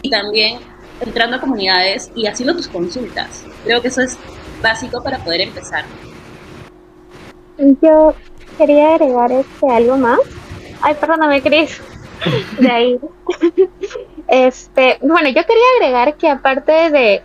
[0.00, 0.58] y también
[1.00, 3.44] entrando a comunidades y haciendo tus consultas.
[3.64, 4.16] Creo que eso es
[4.66, 5.84] básico para poder empezar.
[7.80, 8.14] Yo
[8.58, 10.18] quería agregar este algo más.
[10.82, 11.80] Ay, perdóname, Cris.
[12.60, 13.00] De ahí.
[14.28, 17.22] Este, bueno, yo quería agregar que aparte de,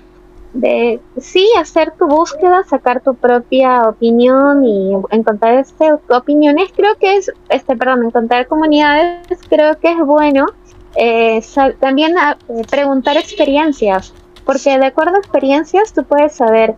[0.53, 7.17] de sí hacer tu búsqueda, sacar tu propia opinión y encontrar este, opiniones, creo que
[7.17, 10.45] es, este, perdón, encontrar comunidades, creo que es bueno
[10.95, 11.41] eh,
[11.79, 14.13] también a, eh, preguntar experiencias,
[14.45, 16.75] porque de acuerdo a experiencias tú puedes saber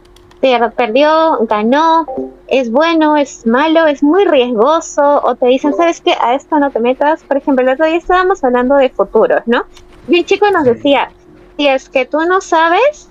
[0.76, 2.06] perdió, ganó,
[2.48, 6.14] es bueno, es malo, es muy riesgoso, o te dicen, ¿sabes qué?
[6.20, 7.24] A esto no te metas.
[7.24, 9.66] Por ejemplo, el otro día estábamos hablando de futuros, ¿no?
[10.08, 11.10] Y un chico nos decía,
[11.58, 13.10] si es que tú no sabes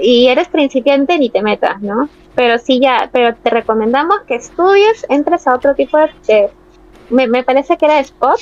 [0.00, 2.08] y eres principiante, ni te metas, ¿no?
[2.34, 6.10] Pero sí ya, pero te recomendamos que estudies, entres a otro tipo de...
[6.26, 6.50] de
[7.10, 8.40] me, me parece que era Spot,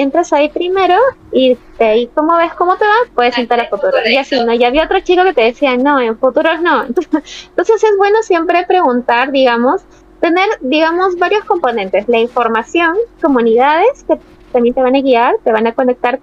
[0.00, 0.96] entras ahí primero
[1.32, 3.96] y de ahí como ves cómo te va, puedes entrar a futuro.
[4.06, 4.54] Y así, ¿no?
[4.54, 6.84] Ya había otro chico que te decía, no, en futuros no.
[6.84, 9.82] Entonces es bueno siempre preguntar, digamos,
[10.20, 12.08] tener, digamos, varios componentes.
[12.08, 14.18] La información, comunidades que
[14.52, 16.20] también te van a guiar, te van a conectar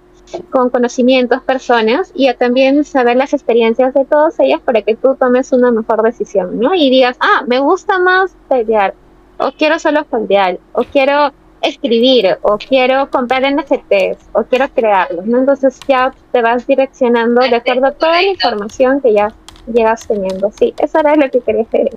[0.50, 5.14] con conocimientos, personas y a también saber las experiencias de todas ellas para que tú
[5.14, 6.74] tomes una mejor decisión, ¿no?
[6.74, 8.94] Y digas, ah, me gusta más pelear,
[9.38, 11.32] o quiero solo foldear, o quiero
[11.68, 15.38] escribir o quiero comprar NFTs o quiero crearlos, ¿no?
[15.38, 19.32] Entonces ya te vas direccionando de acuerdo a toda la información que ya
[19.72, 20.50] llegas teniendo.
[20.52, 21.90] Sí, eso era lo que quería hacer.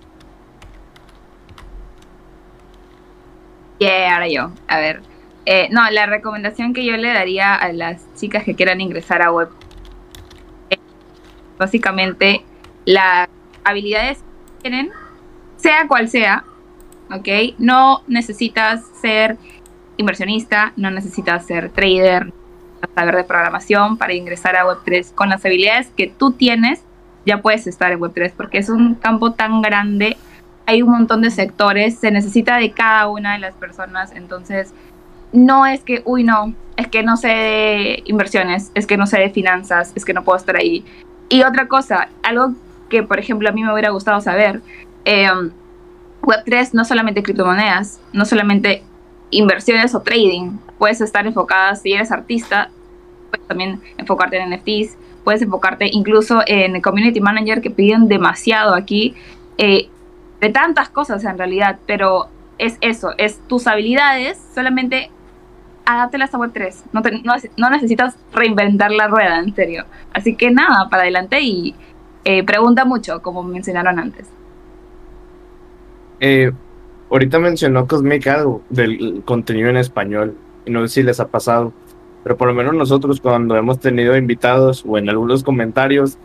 [3.80, 4.52] Yeah, ahora yo.
[4.68, 5.02] A ver.
[5.46, 9.32] Eh, no, la recomendación que yo le daría a las chicas que quieran ingresar a
[9.32, 9.50] web
[10.70, 10.78] es
[11.58, 12.44] básicamente
[12.86, 13.28] las
[13.64, 14.92] habilidades que tienen,
[15.58, 16.44] sea cual sea,
[17.12, 17.56] ¿ok?
[17.58, 19.38] No necesitas ser
[20.00, 22.32] inversionista, no necesitas ser trader,
[22.96, 25.14] saber de programación para ingresar a Web3.
[25.14, 26.82] Con las habilidades que tú tienes,
[27.26, 30.18] ya puedes estar en Web3 porque es un campo tan grande,
[30.66, 34.74] hay un montón de sectores, se necesita de cada una de las personas, entonces
[35.34, 39.20] no es que, uy, no, es que no sé de inversiones, es que no sé
[39.20, 40.86] de finanzas, es que no puedo estar ahí.
[41.28, 42.54] Y otra cosa, algo
[42.90, 44.62] que por ejemplo a mí me hubiera gustado saber,
[45.04, 45.52] em,
[46.22, 48.84] Web3 no solamente criptomonedas, no solamente
[49.32, 52.70] inversiones o trading, puedes estar enfocada si eres artista,
[53.30, 59.16] puedes también enfocarte en NFTs, puedes enfocarte incluso en community manager que piden demasiado aquí,
[59.58, 59.90] eh,
[60.40, 65.12] de tantas cosas en realidad, pero es eso, es tus habilidades, solamente
[65.86, 67.02] adáptelas a Web3, no,
[67.58, 69.86] no, necesitas reinventar la rueda, en serio.
[70.14, 71.74] Así que nada, para adelante y
[72.26, 74.28] eh, pregunta mucho, como mencionaron antes.
[76.20, 76.52] Eh,
[77.10, 81.74] ahorita mencionó Cosmic algo del contenido en español, y no sé si les ha pasado,
[82.24, 86.18] pero por lo menos nosotros cuando hemos tenido invitados o en algunos comentarios,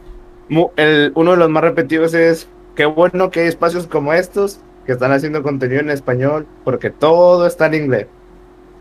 [0.76, 4.92] el, uno de los más repetidos es, qué bueno que hay espacios como estos que
[4.92, 8.06] están haciendo contenido en español, porque todo está en inglés.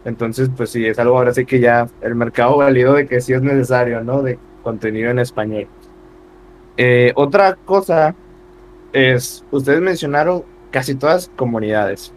[0.06, 3.32] Entonces, pues sí, es algo ahora sí que ya el mercado validó de que sí
[3.32, 4.22] es necesario, ¿no?
[4.22, 5.68] De contenido en español.
[6.76, 8.16] Eh, otra cosa
[8.92, 12.12] es, ustedes mencionaron casi todas comunidades.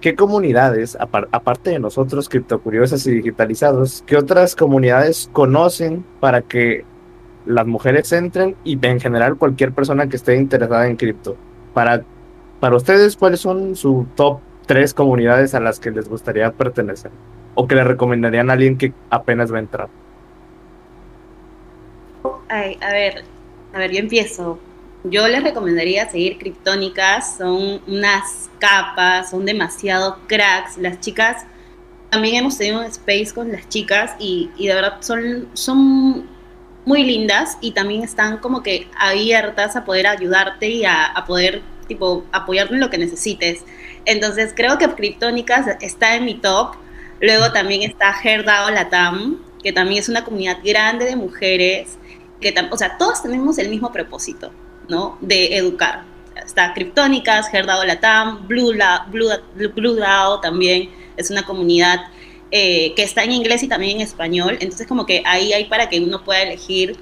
[0.00, 6.84] ¿Qué comunidades, aparte de nosotros, criptocuriosas y digitalizados, qué otras comunidades conocen para que
[7.46, 11.36] las mujeres entren y en general cualquier persona que esté interesada en cripto?
[11.72, 12.02] Para,
[12.60, 17.12] para ustedes, ¿cuáles son su top tres comunidades a las que les gustaría pertenecer?
[17.54, 19.88] ¿O que le recomendarían a alguien que apenas va a entrar?
[22.48, 23.24] Ay, a ver,
[23.72, 24.58] a ver, yo empiezo.
[25.06, 30.78] Yo les recomendaría seguir Criptónicas, son unas capas, son demasiado cracks.
[30.78, 31.44] Las chicas,
[32.08, 36.26] también hemos tenido un space con las chicas y, de verdad son, son
[36.86, 42.24] muy lindas y también están como que abiertas a poder ayudarte y a, poder tipo
[42.32, 43.62] apoyarte en lo que necesites.
[44.06, 46.76] Entonces creo que Criptónicas está en mi top.
[47.20, 51.98] Luego también está Herdao Latam, que también es una comunidad grande de mujeres,
[52.40, 54.50] que o sea, todos tenemos el mismo propósito.
[54.88, 55.18] ¿No?
[55.20, 56.04] de educar.
[56.36, 59.28] Está Criptónicas, Herdao Latam, Blue, La, Blue,
[59.74, 62.06] Blue DAO también es una comunidad
[62.50, 64.58] eh, que está en inglés y también en español.
[64.60, 66.96] Entonces como que ahí hay para que uno pueda elegir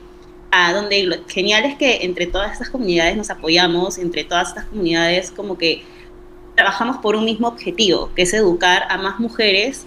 [0.51, 1.09] a dónde ir.
[1.09, 5.59] Lo genial es que entre todas estas comunidades nos apoyamos, entre todas estas comunidades como
[5.59, 5.83] que
[6.55, 9.87] trabajamos por un mismo objetivo, que es educar a más mujeres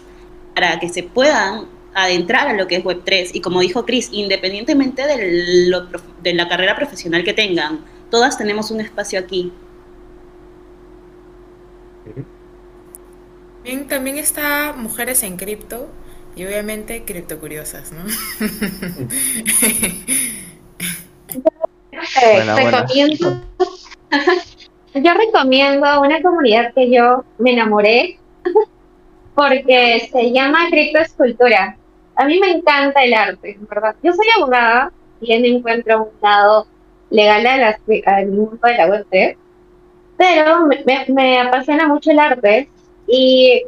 [0.56, 3.32] para que se puedan adentrar a lo que es Web3.
[3.34, 5.74] Y como dijo Chris, independientemente de,
[6.22, 9.52] de la carrera profesional que tengan, todas tenemos un espacio aquí.
[13.64, 15.90] Bien, también está Mujeres en Cripto
[16.36, 18.04] y obviamente Cripto Curiosas, ¿no?
[22.56, 23.42] recomiendo,
[24.94, 28.20] yo recomiendo una comunidad que yo me enamoré
[29.36, 31.78] porque se llama Cripto Escultura
[32.15, 33.95] a mí me encanta el arte, ¿verdad?
[34.01, 36.67] Yo soy abogada, bien encuentro un lado
[37.10, 39.06] legal al mundo de la web
[40.17, 40.67] pero
[41.10, 42.69] me, apasiona mucho el arte
[43.08, 43.63] y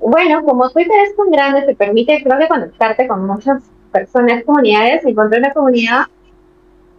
[0.00, 5.04] bueno, como Twitter es tan grande, te permite creo que conectarte con muchas personas, comunidades,
[5.04, 6.06] encontré una comunidad,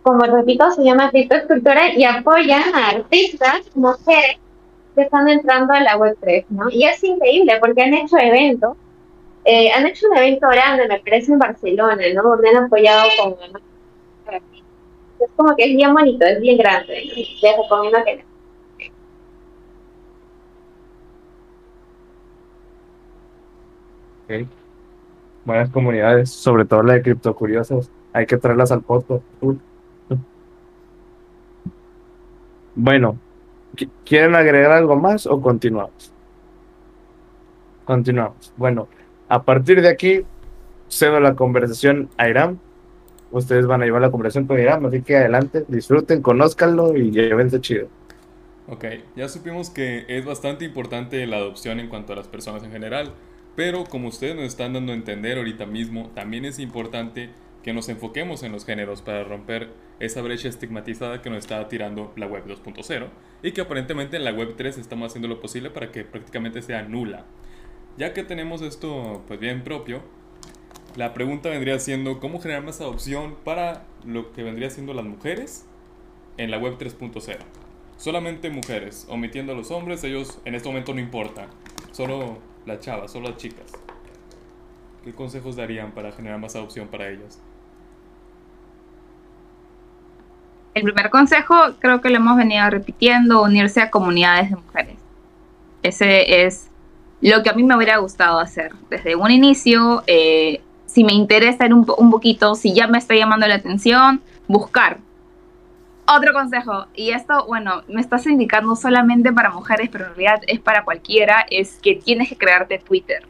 [0.02, 4.38] como repito, se llama Escultura y apoyan a artistas, mujeres,
[4.96, 6.70] que están entrando a la web3, ¿no?
[6.70, 8.78] Y es increíble porque han hecho eventos
[9.46, 12.24] eh, han hecho un evento grande, me parece, en Barcelona, ¿no?
[12.24, 13.36] Donde han apoyado con...
[15.20, 17.06] Es como que es bien bonito, es bien grande.
[17.42, 18.24] Les recomiendo que
[24.28, 24.48] Ok.
[25.46, 27.92] Buenas comunidades, sobre todo la de criptocuriosos.
[28.14, 29.24] Hay que traerlas al podcast.
[32.74, 33.20] Bueno,
[34.04, 36.12] ¿quieren agregar algo más o continuamos?
[37.86, 38.52] Continuamos.
[38.58, 38.88] Bueno,
[39.30, 40.24] a partir de aquí,
[40.90, 42.60] cedo la conversación a Irán.
[43.32, 47.60] Ustedes van a llevar la conversación con Irán, así que adelante, disfruten, conózcanlo y llévense
[47.60, 47.88] chido.
[48.68, 48.86] Ok,
[49.16, 53.14] ya supimos que es bastante importante la adopción en cuanto a las personas en general,
[53.56, 57.30] pero como ustedes nos están dando a entender ahorita mismo, también es importante
[57.64, 59.70] que nos enfoquemos en los géneros para romper
[60.00, 63.08] esa brecha estigmatizada que nos está tirando la web 2.0
[63.42, 66.84] y que aparentemente en la web 3 estamos haciendo lo posible para que prácticamente sea
[66.84, 67.26] nula.
[67.98, 70.02] Ya que tenemos esto pues bien propio,
[70.96, 75.66] la pregunta vendría siendo cómo generar más adopción para lo que vendría siendo las mujeres
[76.38, 77.38] en la web 3.0.
[77.98, 81.48] Solamente mujeres, omitiendo a los hombres, ellos en este momento no importan.
[81.92, 83.72] Solo las chavas, solo las chicas.
[85.04, 87.42] ¿Qué consejos darían para generar más adopción para ellas?
[90.74, 94.98] El primer consejo creo que lo hemos venido repitiendo, unirse a comunidades de mujeres.
[95.84, 96.70] Ese es
[97.22, 100.04] lo que a mí me hubiera gustado hacer desde un inicio.
[100.08, 105.00] Eh, si me interesa un, un poquito, si ya me está llamando la atención, buscar.
[106.08, 110.60] Otro consejo, y esto, bueno, me estás indicando solamente para mujeres, pero en realidad es
[110.60, 113.24] para cualquiera, es que tienes que crearte Twitter.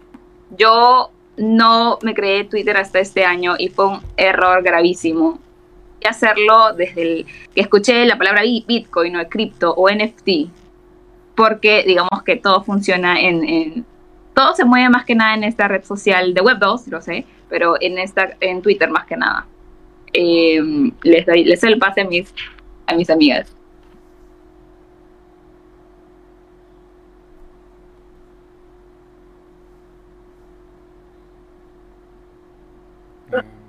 [0.57, 5.39] Yo no me creé Twitter hasta este año y fue un error gravísimo.
[6.01, 10.49] Y hacerlo desde el que escuché la palabra Bitcoin o cripto o NFT,
[11.35, 13.85] porque digamos que todo funciona en,
[14.33, 17.25] todo se mueve más que nada en esta red social de Web 2, lo sé,
[17.49, 19.47] pero en esta en Twitter más que nada.
[20.13, 20.61] Eh,
[21.03, 22.33] les doy les doy el pase a mis
[22.87, 23.55] a mis amigas.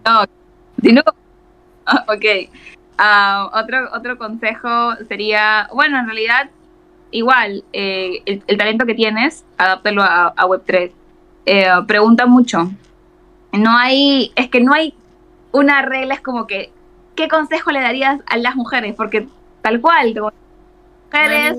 [0.04, 0.24] No,
[0.76, 1.02] continúo.
[2.08, 2.24] ok.
[2.98, 6.50] Ah, otro, otro consejo sería, bueno, en realidad,
[7.10, 10.92] igual, eh, el, talento que tienes, adáptalo a, Web3.
[11.46, 12.70] Eh, pregunta mucho.
[13.52, 14.94] No hay, es que no hay
[15.52, 16.70] una regla, es como que
[17.16, 18.94] ¿qué consejo le darías a las mujeres?
[18.94, 19.26] Porque
[19.62, 20.14] tal cual,
[21.06, 21.56] mujeres...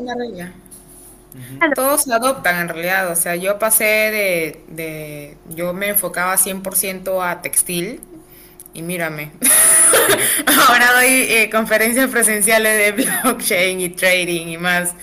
[1.76, 7.24] Todos se adoptan en realidad, o sea, yo pasé de, de yo me enfocaba 100%
[7.24, 8.02] a textil
[8.74, 9.32] y mírame,
[10.68, 14.95] ahora doy eh, conferencias presenciales de blockchain y trading y más,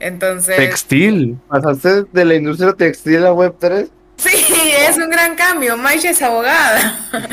[0.00, 0.56] entonces...
[0.56, 3.88] Textil, pasaste de la industria textil a Web3.
[4.16, 6.98] Sí, es un gran cambio, Maisha es abogada.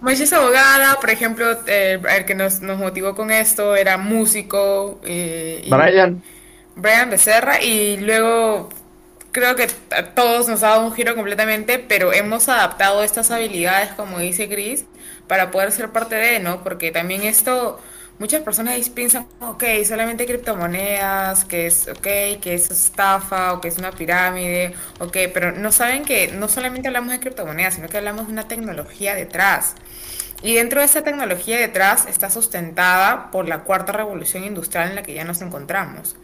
[0.00, 5.00] Moisés es abogada, por ejemplo, eh, el que nos, nos, motivó con esto era músico.
[5.04, 6.22] Eh, Brian.
[6.76, 8.68] Brian Becerra, y luego
[9.32, 13.90] creo que a todos nos ha dado un giro completamente, pero hemos adaptado estas habilidades,
[13.90, 14.84] como dice Chris,
[15.26, 16.62] para poder ser parte de, ¿no?
[16.62, 17.80] Porque también esto
[18.18, 23.78] muchas personas piensan, ok, solamente criptomonedas, que es, ok, que es estafa o que es
[23.78, 28.26] una pirámide, ok, pero no saben que no solamente hablamos de criptomonedas, sino que hablamos
[28.26, 29.74] de una tecnología detrás.
[30.42, 35.02] Y dentro de esa tecnología detrás está sustentada por la cuarta revolución industrial en la
[35.02, 36.14] que ya nos encontramos.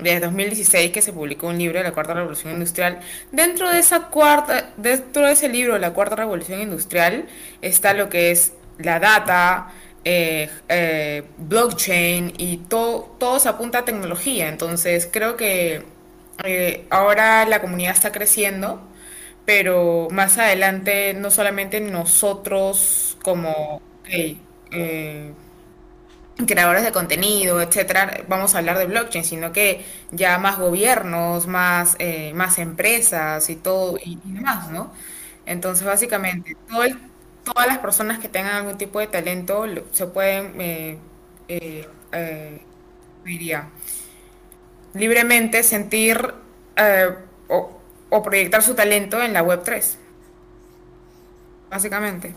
[0.00, 3.00] Desde 2016 que se publicó un libro de la cuarta revolución industrial.
[3.32, 7.26] Dentro de esa cuarta, dentro de ese libro la cuarta revolución industrial
[7.60, 9.70] está lo que es la data,
[10.04, 14.48] eh, eh, blockchain y todo, todo se apunta a tecnología.
[14.48, 15.84] Entonces creo que
[16.44, 18.82] eh, ahora la comunidad está creciendo,
[19.44, 23.80] pero más adelante no solamente nosotros como
[26.46, 31.96] creadores de contenido, etcétera, vamos a hablar de blockchain, sino que ya más gobiernos, más,
[32.34, 34.92] más empresas y todo y, y demás, ¿no?
[35.46, 36.98] Entonces básicamente todo el
[37.52, 40.98] todas las personas que tengan algún tipo de talento se pueden, eh,
[41.48, 42.60] eh, eh,
[43.24, 43.68] diría,
[44.94, 46.34] libremente sentir
[47.48, 49.98] o, proyectar su talento en la web 3.
[51.70, 52.34] Básicamente.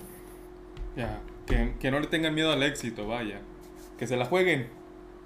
[0.95, 3.41] Ya, que, no le tengan miedo al éxito, vaya.
[3.97, 4.69] Que se la jueguen.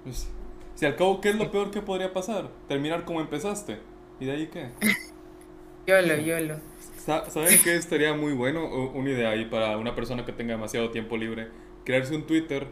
[0.04, 0.28] Pues,
[0.74, 2.48] si al cabo, ¿qué es lo peor que podría pasar?
[2.68, 3.80] Terminar como empezaste.
[4.20, 4.70] ¿Y de ahí qué?
[5.86, 6.60] yolo, yolo.
[7.08, 8.66] ¿Saben qué estaría muy bueno?
[8.92, 11.48] Una idea ahí para una persona que tenga demasiado tiempo libre.
[11.86, 12.66] Crearse un Twitter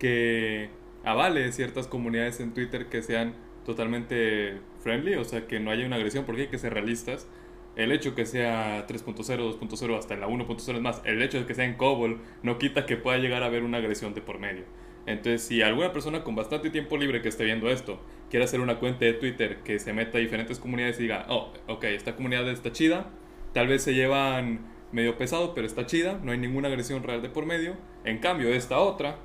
[0.00, 0.70] que
[1.04, 3.34] avale ciertas comunidades en Twitter que sean
[3.64, 7.28] totalmente friendly, o sea, que no haya una agresión, porque hay que ser realistas.
[7.76, 11.54] El hecho que sea 3.0, 2.0, hasta la 1.0 es más, el hecho de que
[11.54, 14.64] sea en COBOL no quita que pueda llegar a haber una agresión de por medio.
[15.06, 18.80] Entonces, si alguna persona con bastante tiempo libre que esté viendo esto quiere hacer una
[18.80, 22.48] cuenta de Twitter que se meta a diferentes comunidades y diga, oh, ok, esta comunidad
[22.50, 23.12] está chida,
[23.56, 27.30] Tal vez se llevan medio pesado, pero está chida, no hay ninguna agresión real de
[27.30, 27.74] por medio.
[28.04, 29.16] En cambio, esta otra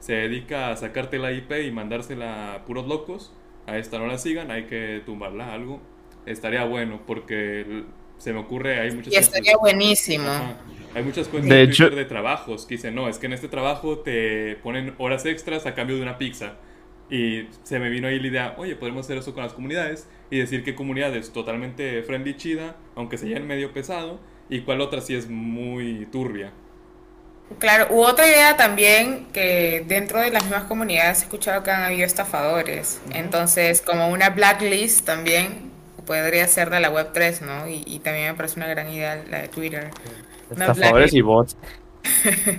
[0.00, 3.34] se dedica a sacarte la IP y mandársela a puros locos.
[3.66, 5.82] A esta no la sigan, hay que tumbarla algo.
[6.24, 7.84] Estaría bueno porque
[8.16, 9.12] se me ocurre, hay muchas...
[9.12, 10.24] Y estaría buenísimo.
[10.94, 11.90] Hay muchas cuentas de, hecho...
[11.90, 15.74] de trabajos que dicen, no, es que en este trabajo te ponen horas extras a
[15.74, 16.54] cambio de una pizza.
[17.08, 20.38] Y se me vino ahí la idea, oye, podemos hacer eso con las comunidades y
[20.38, 25.00] decir qué comunidad es totalmente friendly chida, aunque sea en medio pesado, y cuál otra
[25.00, 26.52] sí es muy turbia.
[27.60, 31.84] Claro, u otra idea también que dentro de las mismas comunidades he escuchado que han
[31.84, 33.00] habido estafadores.
[33.14, 35.70] Entonces, como una blacklist también
[36.06, 37.68] podría ser de la web 3, ¿no?
[37.68, 39.90] Y, también me parece una gran idea la de Twitter.
[40.50, 41.56] Estafadores y bots.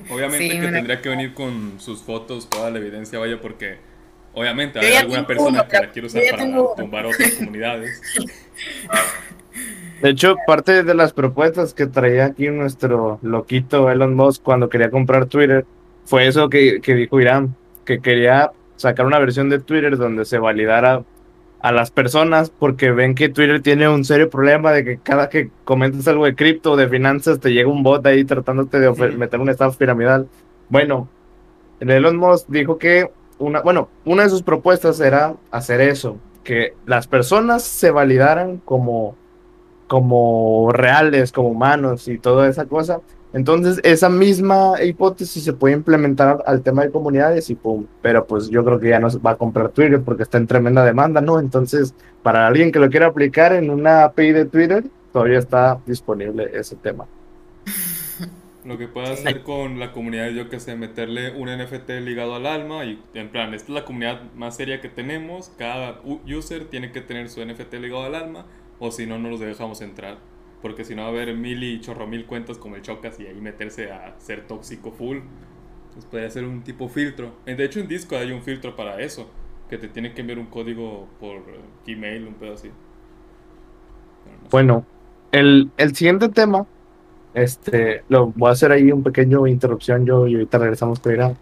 [0.09, 3.77] Obviamente que tendría que venir con sus fotos, toda la evidencia, vaya, porque
[4.37, 7.99] Obviamente, hay alguna persona que la quiere usar para tumbar otras comunidades.
[9.99, 14.91] De hecho, parte de las propuestas que traía aquí nuestro loquito Elon Musk cuando quería
[14.91, 15.65] comprar Twitter
[16.05, 20.37] fue eso que, que dijo Irán, que quería sacar una versión de Twitter donde se
[20.37, 21.01] validara
[21.59, 25.49] a las personas porque ven que Twitter tiene un serio problema de que cada que
[25.63, 29.39] comentas algo de cripto o de finanzas te llega un bot ahí tratándote de meter
[29.39, 30.27] una estafa piramidal.
[30.69, 31.09] Bueno,
[31.79, 33.09] Elon Musk dijo que
[33.39, 39.15] una, bueno, una de sus propuestas era hacer eso, que las personas se validaran como,
[39.87, 43.01] como reales, como humanos y toda esa cosa,
[43.33, 48.49] entonces, esa misma hipótesis se puede implementar al tema de comunidades y pum, pero pues
[48.49, 51.39] yo creo que ya no va a comprar Twitter porque está en tremenda demanda, ¿no?
[51.39, 56.49] Entonces, para alguien que lo quiera aplicar en una API de Twitter, todavía está disponible
[56.53, 57.05] ese tema.
[58.67, 62.35] Lo que puede hacer con la comunidad es, yo que sé, meterle un NFT ligado
[62.35, 66.65] al alma y en plan, esta es la comunidad más seria que tenemos, cada user
[66.65, 68.45] tiene que tener su NFT ligado al alma
[68.79, 70.17] o si no, no los dejamos entrar
[70.61, 73.27] porque si no va a haber mil y chorro mil cuentas como el Chocas y
[73.27, 75.17] ahí meterse a ser tóxico full.
[75.87, 77.33] Entonces podría ser un tipo filtro.
[77.45, 79.29] De hecho en Discord hay un filtro para eso,
[79.69, 81.43] que te tiene que enviar un código por
[81.85, 82.71] Gmail, un pedo así.
[84.51, 84.85] Bueno,
[85.31, 86.65] el, el, siguiente tema,
[87.37, 91.37] este, lo voy a hacer ahí un pequeño interrupción yo y ahorita regresamos con Irán.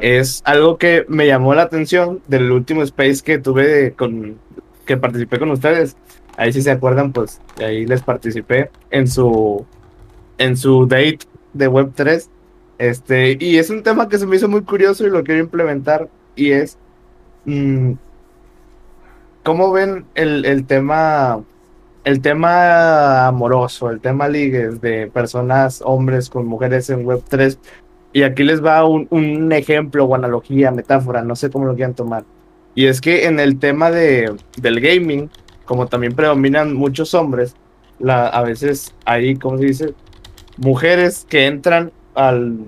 [0.00, 4.36] es algo que me llamó la atención del último space que tuve con
[4.84, 5.96] que participé con ustedes
[6.36, 9.64] ahí si se acuerdan, pues ahí les participé en su
[10.38, 11.20] en su date
[11.52, 12.28] de Web3.
[12.78, 16.08] Este, y es un tema que se me hizo muy curioso y lo quiero implementar.
[16.36, 16.76] Y es
[17.44, 17.92] mm,
[19.44, 21.42] ¿cómo ven el, el, tema
[22.04, 27.58] el tema amoroso, el tema ligues de personas, hombres con mujeres en Web3?
[28.12, 31.94] Y aquí les va un, un ejemplo o analogía, metáfora, no sé cómo lo quieran
[31.94, 32.24] tomar.
[32.74, 35.30] Y es que en el tema de, del gaming,
[35.64, 37.56] como también predominan muchos hombres,
[38.06, 39.94] a veces hay, ¿cómo se dice?
[40.56, 42.58] Mujeres que entran al,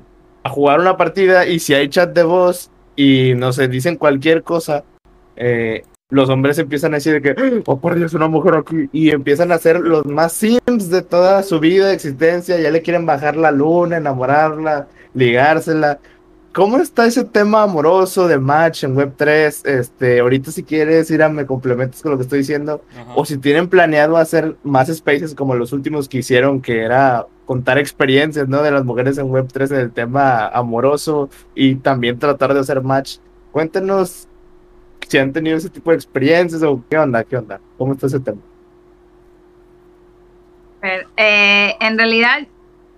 [0.42, 4.42] a jugar una partida y si hay chat de voz y no sé, dicen cualquier
[4.42, 4.84] cosa,
[5.36, 9.50] eh, los hombres empiezan a decir que, oh por Dios, una mujer aquí, y empiezan
[9.50, 13.36] a ser los más sims de toda su vida, de existencia, ya le quieren bajar
[13.36, 15.98] la luna, enamorarla, ligársela,
[16.56, 19.68] ¿Cómo está ese tema amoroso de match en Web3?
[19.68, 22.82] Este, ahorita si quieres ir a me complementos con lo que estoy diciendo,
[23.14, 27.76] o si tienen planeado hacer más spaces como los últimos que hicieron, que era contar
[27.76, 28.62] experiencias, ¿no?
[28.62, 33.18] De las mujeres en Web3 en el tema amoroso y también tratar de hacer match.
[33.52, 34.26] Cuéntenos
[35.08, 38.20] si han tenido ese tipo de experiencias o qué onda, qué onda, cómo está ese
[38.20, 38.40] tema.
[41.16, 42.46] Eh, en realidad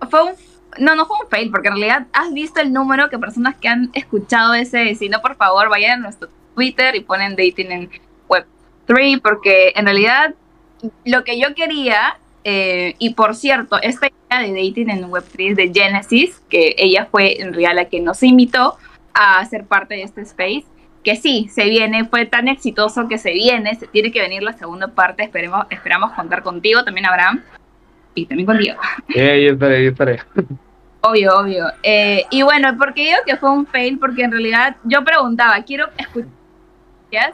[0.09, 0.33] fue un
[0.77, 3.67] no, no fue un fail, porque en realidad has visto el número de personas que
[3.67, 4.93] han escuchado ese.
[4.95, 7.89] Si no, por favor, vayan a nuestro Twitter y ponen dating en
[8.27, 10.35] Web3, porque en realidad
[11.05, 15.71] lo que yo quería, eh, y por cierto, esta idea de dating en Web3 de
[15.73, 18.77] Genesis, que ella fue en realidad la que nos invitó
[19.13, 20.65] a ser parte de este space,
[21.03, 24.53] que sí, se viene, fue tan exitoso que se viene, se tiene que venir la
[24.53, 27.41] segunda parte, esperemos, esperamos contar contigo también, Abraham,
[28.15, 28.75] y también contigo.
[29.15, 30.19] Eh, yo estaré, yo estaré.
[31.01, 31.65] Obvio, obvio.
[31.81, 35.87] Eh, y bueno, porque digo que fue un fail, porque en realidad yo preguntaba, quiero
[35.97, 37.33] escuchar.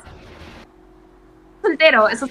[1.62, 2.28] Soltero, eso.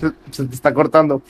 [0.00, 1.22] Se, se te está cortando.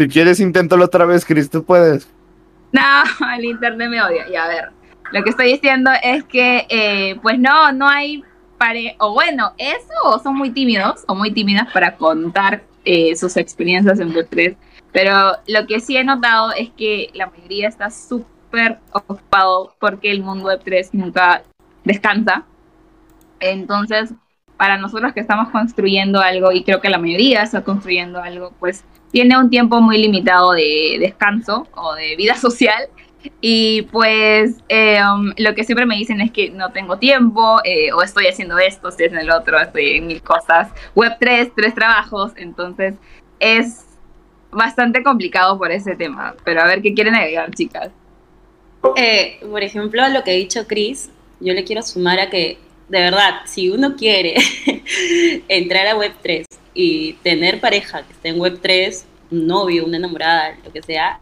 [0.00, 2.08] Si quieres, inténtalo otra vez, Chris, tú puedes.
[2.72, 2.80] No,
[3.36, 4.26] el internet me odia.
[4.30, 4.70] Y a ver,
[5.12, 8.24] lo que estoy diciendo es que, eh, pues no, no hay
[8.56, 13.36] pare, o bueno, eso o son muy tímidos o muy tímidas para contar eh, sus
[13.36, 14.56] experiencias en Web3.
[14.90, 20.22] Pero lo que sí he notado es que la mayoría está súper ocupado porque el
[20.22, 21.42] mundo Web3 nunca
[21.84, 22.46] descansa.
[23.38, 24.14] Entonces,
[24.56, 28.82] para nosotros que estamos construyendo algo, y creo que la mayoría está construyendo algo, pues
[29.10, 32.88] tiene un tiempo muy limitado de descanso o de vida social.
[33.42, 38.02] Y pues um, lo que siempre me dicen es que no tengo tiempo, eh, o
[38.02, 40.70] estoy haciendo esto, estoy en el otro, estoy en mil cosas.
[40.94, 42.94] Web 3, tres trabajos, entonces
[43.38, 43.84] es
[44.50, 46.34] bastante complicado por ese tema.
[46.44, 47.90] Pero a ver qué quieren agregar, chicas.
[48.96, 52.58] Eh, por ejemplo, lo que ha dicho Chris, yo le quiero sumar a que,
[52.88, 54.36] de verdad, si uno quiere
[55.48, 59.96] entrar a Web 3 y tener pareja que esté en Web 3, un novio, una
[59.96, 61.20] enamorada, lo que sea,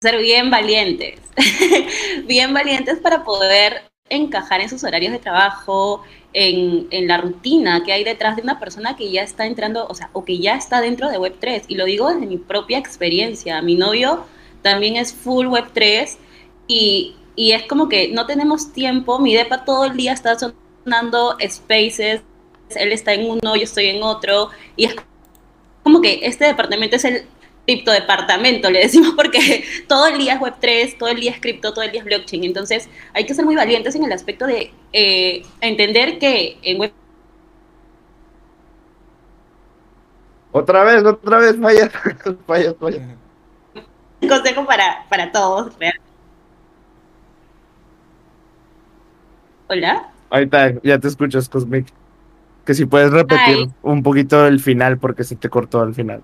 [0.00, 1.20] ser bien valientes,
[2.26, 7.92] bien valientes para poder encajar en sus horarios de trabajo, en, en, la rutina que
[7.92, 10.80] hay detrás de una persona que ya está entrando, o sea, o que ya está
[10.80, 11.64] dentro de Web3.
[11.68, 13.62] Y lo digo desde mi propia experiencia.
[13.62, 14.24] Mi novio
[14.62, 16.16] también es full Web3
[16.66, 19.18] y, y es como que no tenemos tiempo.
[19.18, 22.22] Mi depa todo el día está sonando spaces,
[22.76, 24.50] él está en uno, yo estoy en otro.
[24.76, 24.96] Y es
[25.82, 27.26] como que este departamento es el
[27.66, 31.84] criptodepartamento, le decimos porque todo el día es Web3, todo el día es cripto, todo
[31.84, 32.44] el día es blockchain.
[32.44, 36.92] Entonces hay que ser muy valientes en el aspecto de eh, entender que en Web
[40.52, 41.88] Otra vez, otra vez, falla,
[42.46, 43.16] falla, falla.
[44.28, 45.72] consejo para, para todos.
[49.68, 50.10] Hola.
[50.28, 51.86] Ahí está, ya te escuchas, Cosmic.
[52.70, 53.70] Que si puedes repetir Ay.
[53.82, 56.22] un poquito el final porque se te cortó al final.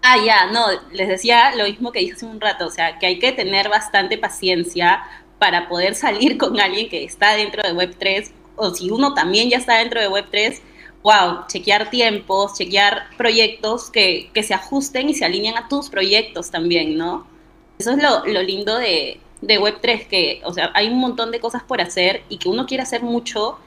[0.00, 3.04] Ah, ya, no, les decía lo mismo que dije hace un rato, o sea, que
[3.04, 5.02] hay que tener bastante paciencia
[5.38, 9.58] para poder salir con alguien que está dentro de Web3, o si uno también ya
[9.58, 10.60] está dentro de Web3,
[11.02, 16.50] wow, chequear tiempos, chequear proyectos que, que se ajusten y se alineen a tus proyectos
[16.50, 17.26] también, ¿no?
[17.78, 21.40] Eso es lo, lo lindo de, de Web3, que, o sea, hay un montón de
[21.40, 23.58] cosas por hacer y que uno quiere hacer mucho,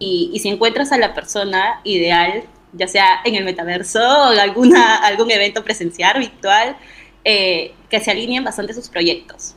[0.00, 2.42] y, y si encuentras a la persona ideal,
[2.72, 6.76] ya sea en el metaverso o en alguna, algún evento presencial, virtual,
[7.24, 9.54] eh, que se alineen bastante sus proyectos.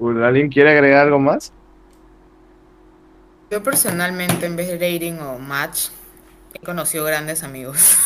[0.00, 1.52] ¿Alguien quiere agregar algo más?
[3.50, 5.88] Yo personalmente, en vez de dating o match,
[6.54, 7.96] he conocido grandes amigos.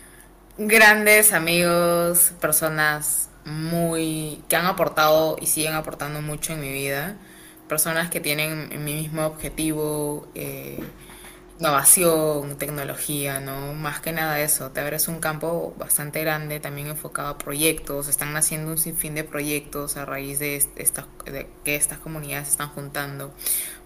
[0.58, 7.16] grandes amigos, personas muy que han aportado y siguen aportando mucho en mi vida.
[7.68, 10.78] Personas que tienen mi mismo objetivo, eh,
[11.60, 13.74] innovación, tecnología, ¿no?
[13.74, 14.70] Más que nada eso.
[14.70, 18.08] Te abres un campo bastante grande, también enfocado a proyectos.
[18.08, 22.48] Están naciendo un sinfín de proyectos a raíz de, est- estas, de que estas comunidades
[22.48, 23.34] están juntando.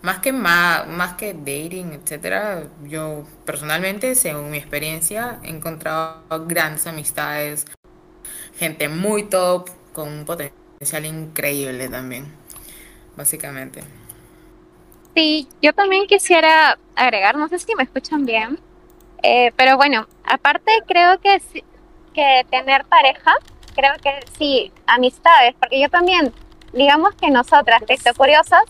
[0.03, 6.87] Más que más, más que dating, etcétera, yo personalmente, según mi experiencia, he encontrado grandes
[6.87, 7.67] amistades,
[8.59, 12.27] gente muy top, con un potencial increíble también,
[13.17, 13.83] básicamente.
[15.15, 18.59] Sí, yo también quisiera agregar, no sé si me escuchan bien,
[19.23, 21.41] eh, pero bueno, aparte creo que,
[22.15, 23.33] que tener pareja,
[23.75, 26.33] creo que sí, amistades, porque yo también,
[26.73, 28.65] digamos que nosotras, Texto Curiosas,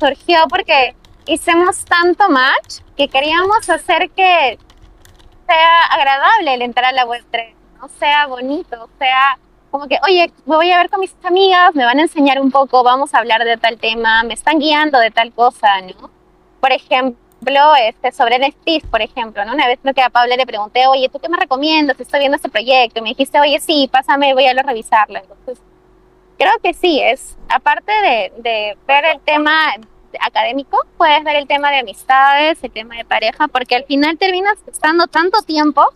[0.00, 4.58] surgió porque hicimos tanto match que queríamos hacer que
[5.46, 7.88] sea agradable el entrar a la web 3, ¿no?
[7.88, 9.38] Sea bonito, sea
[9.72, 12.50] como que, oye, me voy a ver con mis amigas, me van a enseñar un
[12.50, 16.10] poco, vamos a hablar de tal tema, me están guiando de tal cosa, ¿no?
[16.60, 19.54] Por ejemplo, este, sobre NFTs, por ejemplo, ¿no?
[19.54, 21.98] Una vez creo que a Pablo le pregunté, oye, ¿tú qué me recomiendas?
[21.98, 25.18] Estoy viendo este proyecto, y me dijiste, oye, sí, pásame, voy a a revisarlo.
[25.18, 25.58] Entonces,
[26.36, 29.72] creo que sí, es, aparte de, de ver el tema
[30.20, 34.58] académico, puedes ver el tema de amistades, el tema de pareja, porque al final terminas
[34.66, 35.90] estando tanto tiempo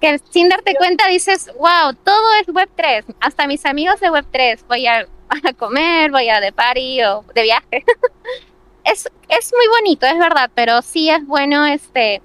[0.00, 4.86] que sin darte cuenta dices, wow, todo es Web3, hasta mis amigos de Web3, voy
[4.86, 7.84] a, a comer, voy a de party o de viaje.
[8.84, 12.22] es, es muy bonito, es verdad, pero sí es bueno, este,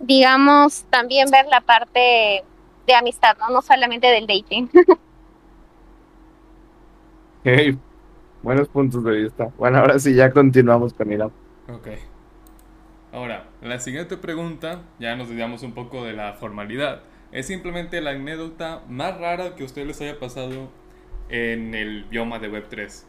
[0.00, 2.44] digamos, también ver la parte
[2.86, 3.50] de amistad, ¿no?
[3.50, 4.68] No solamente del dating.
[8.42, 9.52] Buenos puntos de vista.
[9.56, 11.30] Bueno, ahora sí ya continuamos con Irán.
[11.68, 11.88] Ok.
[13.12, 17.02] Ahora, la siguiente pregunta, ya nos desviamos un poco de la formalidad.
[17.32, 20.68] Es simplemente la anécdota más rara que a usted les haya pasado
[21.30, 23.04] en el bioma de Web3.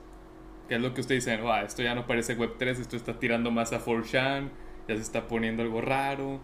[0.70, 1.36] ¿Qué es lo que usted dice?
[1.38, 4.50] "Buah, esto ya no parece Web3, esto está tirando más a 4chan,
[4.88, 6.40] ya se está poniendo algo raro.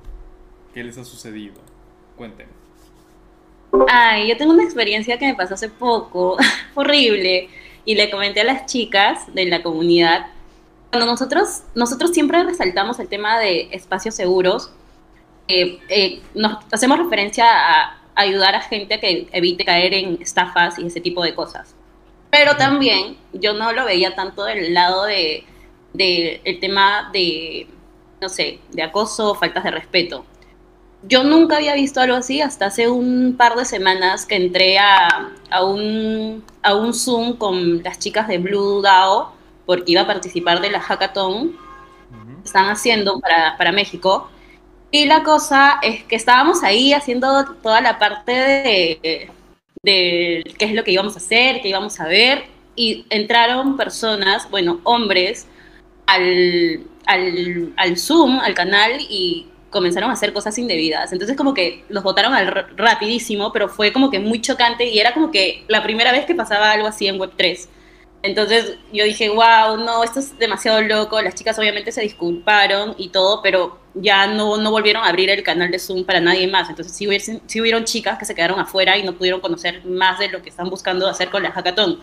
[0.74, 1.56] ¿Qué les ha sucedido?
[2.18, 2.52] Cuéntenme.
[3.88, 6.38] Ay, yo tengo una experiencia que me pasó hace poco,
[6.76, 7.50] horrible,
[7.86, 10.28] y le comenté a las chicas de la comunidad.
[10.92, 14.74] Cuando nosotros, nosotros siempre resaltamos el tema de espacios seguros,
[15.50, 20.86] eh, eh, nos hacemos referencia a ayudar a gente que evite caer en estafas y
[20.86, 21.76] ese tipo de cosas.
[22.30, 25.44] Pero también yo no lo veía tanto del lado de,
[25.94, 27.68] de el tema de,
[28.22, 30.26] no sé, de acoso, faltas de respeto.
[31.04, 35.32] Yo nunca había visto algo así hasta hace un par de semanas que entré a,
[35.50, 39.32] a, un, a un Zoom con las chicas de Blue DAO
[39.66, 44.30] porque iba a participar de la hackathon que están haciendo para, para México.
[44.92, 49.30] Y la cosa es que estábamos ahí haciendo toda la parte de,
[49.84, 54.50] de qué es lo que íbamos a hacer, qué íbamos a ver, y entraron personas,
[54.50, 55.48] bueno, hombres,
[56.08, 61.12] al, al, al Zoom, al canal, y comenzaron a hacer cosas indebidas.
[61.12, 65.14] Entonces como que los votaron al rapidísimo, pero fue como que muy chocante y era
[65.14, 67.68] como que la primera vez que pasaba algo así en Web3.
[68.22, 71.22] Entonces yo dije, wow, no, esto es demasiado loco.
[71.22, 75.44] Las chicas obviamente se disculparon y todo, pero ya no, no volvieron a abrir el
[75.44, 76.70] canal de Zoom para nadie más.
[76.70, 80.20] Entonces sí, hubiesen- sí hubieron chicas que se quedaron afuera y no pudieron conocer más
[80.20, 82.00] de lo que están buscando hacer con la hackathon.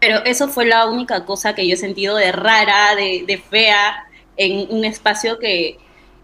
[0.00, 4.04] Pero eso fue la única cosa que yo he sentido de rara, de, de fea,
[4.36, 5.78] en un espacio que,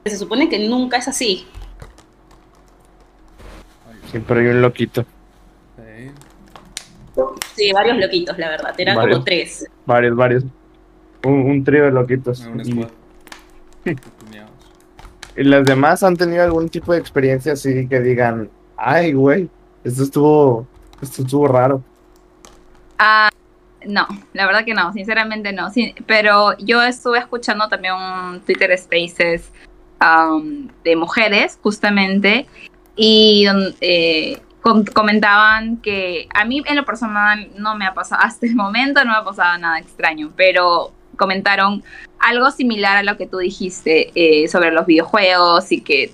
[0.05, 1.47] que se supone que nunca es así.
[4.11, 5.07] Siempre hay un loquito.
[7.55, 7.70] Sí.
[7.72, 8.74] Varios loquitos, la verdad.
[8.78, 9.16] Eran Varios.
[9.16, 9.66] como tres.
[9.87, 10.45] Varios, varios.
[11.24, 12.41] Un, un trío de loquitos.
[12.41, 12.62] Una
[15.37, 15.45] Y- squad.
[15.45, 15.45] Tuneados.
[15.45, 19.49] ¿Y las demás han tenido algún tipo de experiencia así que digan, ay, güey,
[19.85, 20.66] esto estuvo,
[21.01, 21.83] esto estuvo raro?
[22.99, 23.30] Ah,
[23.87, 25.70] no, la verdad que no, sinceramente no.
[25.70, 27.95] Sí, pero yo estuve escuchando también
[28.47, 29.51] Twitter Spaces
[30.01, 32.47] um, de mujeres, justamente,
[32.97, 33.47] y
[33.80, 38.55] eh, com- comentaban que a mí en lo personal no me ha pasado, hasta el
[38.55, 41.83] momento no me ha pasado nada extraño, pero comentaron
[42.19, 46.13] algo similar a lo que tú dijiste eh, sobre los videojuegos y que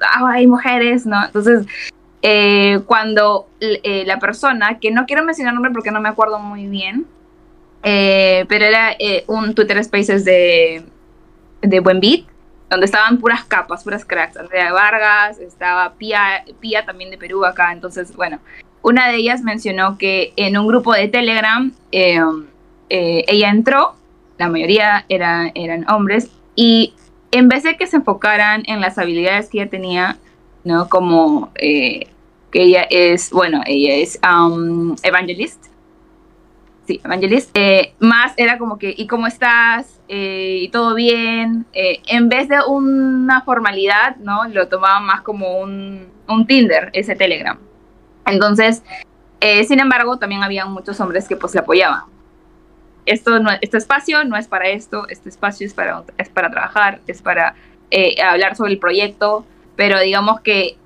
[0.00, 1.24] ah, hay mujeres, ¿no?
[1.24, 1.66] Entonces,
[2.22, 6.66] eh, cuando eh, la persona, que no quiero mencionar nombre porque no me acuerdo muy
[6.66, 7.06] bien,
[7.82, 10.82] eh, pero era eh, un Twitter Spaces de,
[11.62, 12.24] de Buen Beat,
[12.68, 14.36] donde estaban puras capas, puras cracks.
[14.36, 17.72] Andrea Vargas, estaba Pía, Pía también de Perú acá.
[17.72, 18.40] Entonces, bueno,
[18.82, 22.20] una de ellas mencionó que en un grupo de Telegram eh,
[22.88, 23.94] eh, ella entró,
[24.38, 26.94] la mayoría era- eran hombres, y
[27.30, 30.16] en vez de que se enfocaran en las habilidades que ella tenía,
[30.64, 30.88] ¿no?
[30.88, 32.06] Como eh,
[32.50, 35.66] que ella es, bueno, ella es um, evangelist.
[36.86, 37.50] Sí, evangelist.
[37.54, 40.00] Eh, más era como que, ¿y cómo estás?
[40.08, 41.66] Eh, ¿Y todo bien?
[41.72, 44.46] En vez de una formalidad, ¿no?
[44.48, 47.58] Lo tomaban más como un, un Tinder, ese Telegram.
[48.24, 48.82] Entonces,
[49.66, 52.02] sin embargo, también había muchos hombres que pues le apoyaban.
[53.06, 57.00] Esto no, este espacio no es para esto, este espacio es para, es para trabajar,
[57.06, 57.54] es para
[57.90, 59.46] eh, hablar sobre el proyecto,
[59.76, 60.76] pero digamos que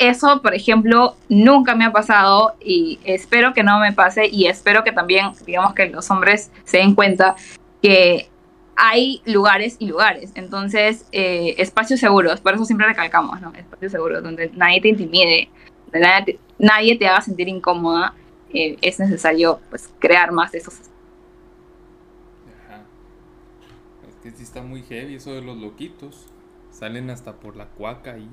[0.00, 4.82] eso, por ejemplo, nunca me ha pasado y espero que no me pase y espero
[4.82, 7.36] que también, digamos que los hombres se den cuenta
[7.82, 8.28] que
[8.76, 13.52] hay lugares y lugares, entonces eh, espacios seguros, por eso siempre recalcamos, ¿no?
[13.54, 15.50] Espacios seguros, donde nadie te intimide,
[15.84, 18.14] donde nadie te, nadie te haga sentir incómoda,
[18.54, 20.74] eh, es necesario pues crear más de esos
[22.66, 22.80] Ajá.
[24.08, 26.26] Es que sí está muy heavy eso de los loquitos.
[26.70, 28.28] Salen hasta por la cuaca ahí.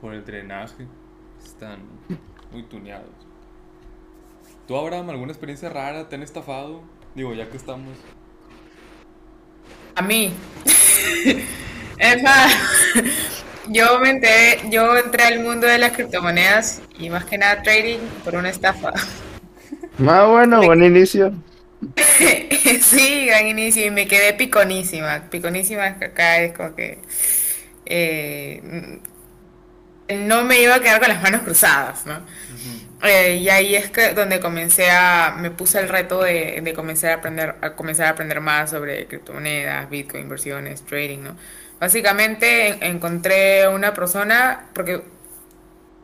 [0.00, 0.86] Por el drenaje.
[1.44, 1.80] Están
[2.52, 3.08] muy tuneados.
[4.66, 6.08] ¿Tú, Abraham, alguna experiencia rara?
[6.08, 6.82] ¿Te han estafado?
[7.14, 7.96] Digo, ya que estamos.
[9.94, 10.32] A mí.
[12.00, 12.52] Es más,
[13.68, 17.98] yo me enteré, yo entré al mundo de las criptomonedas y más que nada trading
[18.22, 18.92] por una estafa.
[20.06, 21.32] Ah, bueno, buen inicio.
[22.82, 25.28] sí, gran inicio y me quedé piconísima.
[25.30, 27.02] Piconísima acá es como que
[27.86, 29.00] eh,
[30.08, 32.22] no me iba a quedar con las manos cruzadas, ¿no?
[33.02, 37.12] Eh, y ahí es que donde comencé a, me puse el reto de, de comenzar
[37.12, 41.36] a aprender, a comenzar a aprender más sobre criptomonedas, Bitcoin, inversiones, trading, ¿no?
[41.80, 45.02] Básicamente en- encontré una persona, porque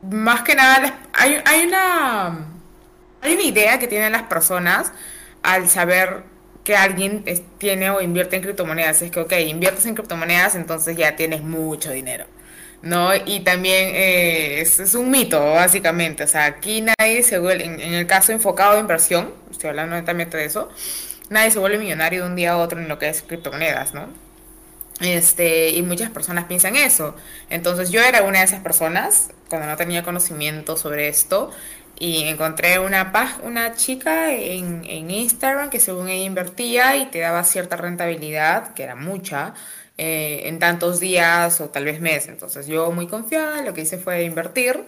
[0.02, 2.28] más que nada hay, hay una,
[3.22, 4.92] hay una idea que tienen las personas
[5.44, 6.24] al saber
[6.64, 7.24] que alguien
[7.58, 9.02] tiene o invierte en criptomonedas.
[9.02, 12.26] Es que, ok, inviertes en criptomonedas, entonces ya tienes mucho dinero.
[12.82, 13.10] ¿no?
[13.14, 16.24] Y también eh, es, un mito, básicamente.
[16.24, 19.94] O sea, aquí nadie se vuelve, en, en el caso enfocado de inversión, estoy hablando
[19.96, 20.70] netamente de eso,
[21.30, 24.08] nadie se vuelve millonario de un día a otro en lo que es criptomonedas, ¿no?
[25.00, 27.16] Este, y muchas personas piensan eso.
[27.50, 31.50] Entonces yo era una de esas personas cuando no tenía conocimiento sobre esto
[31.98, 37.20] y encontré una, pag- una chica en, en Instagram que según ella invertía y te
[37.20, 39.54] daba cierta rentabilidad, que era mucha,
[39.98, 42.28] eh, en tantos días o tal vez meses.
[42.28, 44.86] Entonces yo muy confiada, lo que hice fue invertir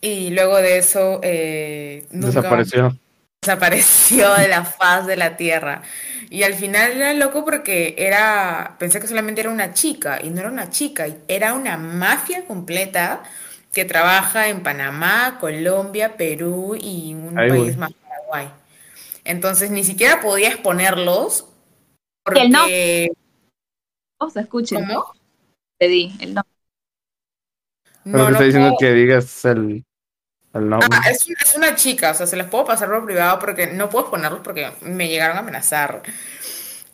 [0.00, 2.98] y luego de eso eh, nunca Desapareció.
[3.42, 5.82] desapareció de la faz de la tierra.
[6.30, 10.40] Y al final era loco porque era, pensé que solamente era una chica, y no
[10.40, 13.22] era una chica, era una mafia completa
[13.76, 18.48] que trabaja en Panamá, Colombia, Perú y un país más, Paraguay.
[19.22, 21.46] Entonces ni siquiera podía exponerlos
[22.24, 23.12] Que el no- porque...
[24.18, 25.12] O sea, escuchen, ¿Cómo?
[25.78, 26.54] te di el nombre.
[28.02, 29.84] Pero No, te no está diciendo puedo- que digas el,
[30.54, 30.88] el nombre.
[30.90, 33.90] Ah, es, es una chica, o sea, se las puedo pasar por privado porque no
[33.90, 36.02] puedo exponerlos porque me llegaron a amenazar.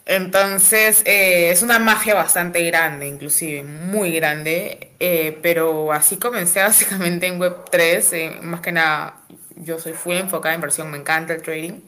[0.05, 7.27] Entonces, eh, es una magia bastante grande, inclusive, muy grande, eh, pero así comencé básicamente
[7.27, 9.21] en Web3, eh, más que nada,
[9.57, 11.81] yo soy full enfocada en inversión, me encanta el trading,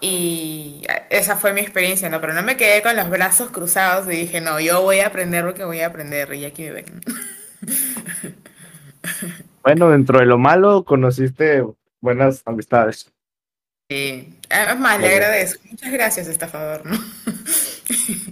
[0.00, 2.20] y esa fue mi experiencia, ¿no?
[2.20, 5.44] Pero no me quedé con los brazos cruzados y dije, no, yo voy a aprender
[5.44, 7.00] lo que voy a aprender, y aquí me ven.
[9.62, 11.62] Bueno, dentro de lo malo conociste
[12.00, 13.12] buenas amistades.
[13.90, 14.34] Sí.
[14.50, 15.62] Es más, le agradezco.
[15.70, 16.98] Muchas gracias, estafador, ¿no?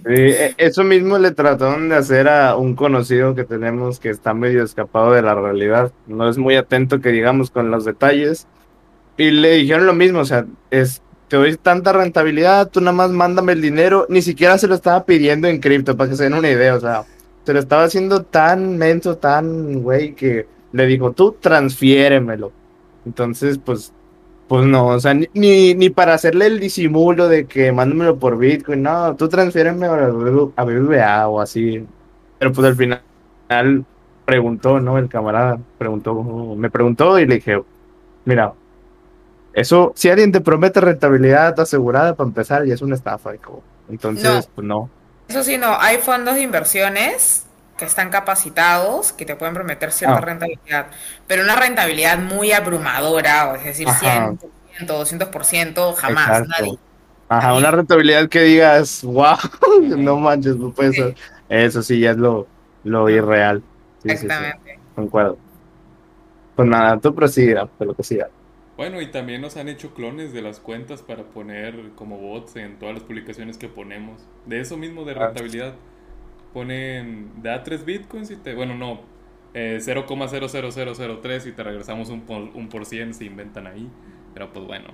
[0.05, 4.63] e, eso mismo le trataron de hacer a un conocido que tenemos que está medio
[4.63, 5.91] escapado de la realidad.
[6.05, 8.45] No es muy atento que digamos con los detalles.
[9.17, 13.09] Y le dijeron lo mismo, o sea, es, te doy tanta rentabilidad, tú nada más
[13.09, 14.05] mándame el dinero.
[14.09, 16.79] Ni siquiera se lo estaba pidiendo en cripto, para que se den una idea, o
[16.79, 17.03] sea,
[17.47, 22.51] se lo estaba haciendo tan menso, tan güey, que le dijo, tú transfiéremelo.
[23.07, 23.91] Entonces, pues
[24.47, 28.81] pues no, o sea, ni, ni para hacerle el disimulo de que mándamelo por Bitcoin,
[28.81, 31.85] no, tú transfiéreme a BBVA o así.
[32.39, 33.85] Pero pues al final
[34.25, 34.97] preguntó, ¿no?
[34.97, 36.13] El camarada preguntó,
[36.55, 37.61] me preguntó y le dije,
[38.25, 38.53] mira,
[39.53, 43.31] eso, si alguien te promete rentabilidad asegurada para empezar, y es una estafa,
[43.89, 44.89] Entonces, pues no.
[45.27, 47.46] Eso sí, no, hay fondos de inversiones
[47.77, 50.21] que están capacitados, que te pueden prometer cierta ah.
[50.21, 50.87] rentabilidad,
[51.27, 54.31] pero una rentabilidad muy abrumadora, o es decir, Ajá.
[54.79, 56.77] 100%, 200%, jamás, nadie.
[57.29, 59.37] Ajá, una rentabilidad que digas, wow,
[59.81, 61.15] no manches, no puede ser.
[61.49, 62.47] Eso sí, ya es lo,
[62.83, 63.61] lo irreal.
[64.03, 64.79] Exactamente.
[64.95, 65.37] Concuerdo.
[66.55, 68.29] Pues nada, tú prosigue, pero que siga.
[68.77, 72.77] Bueno, y también nos han hecho clones de las cuentas para poner como bots en
[72.77, 74.21] todas las publicaciones que ponemos.
[74.45, 75.33] De eso mismo de ah.
[76.53, 79.01] Ponen, da 3 bitcoins y te, bueno, no,
[79.53, 83.89] eh, 0,00003 y te regresamos un por, un por cien, se inventan ahí.
[84.33, 84.93] Pero pues bueno.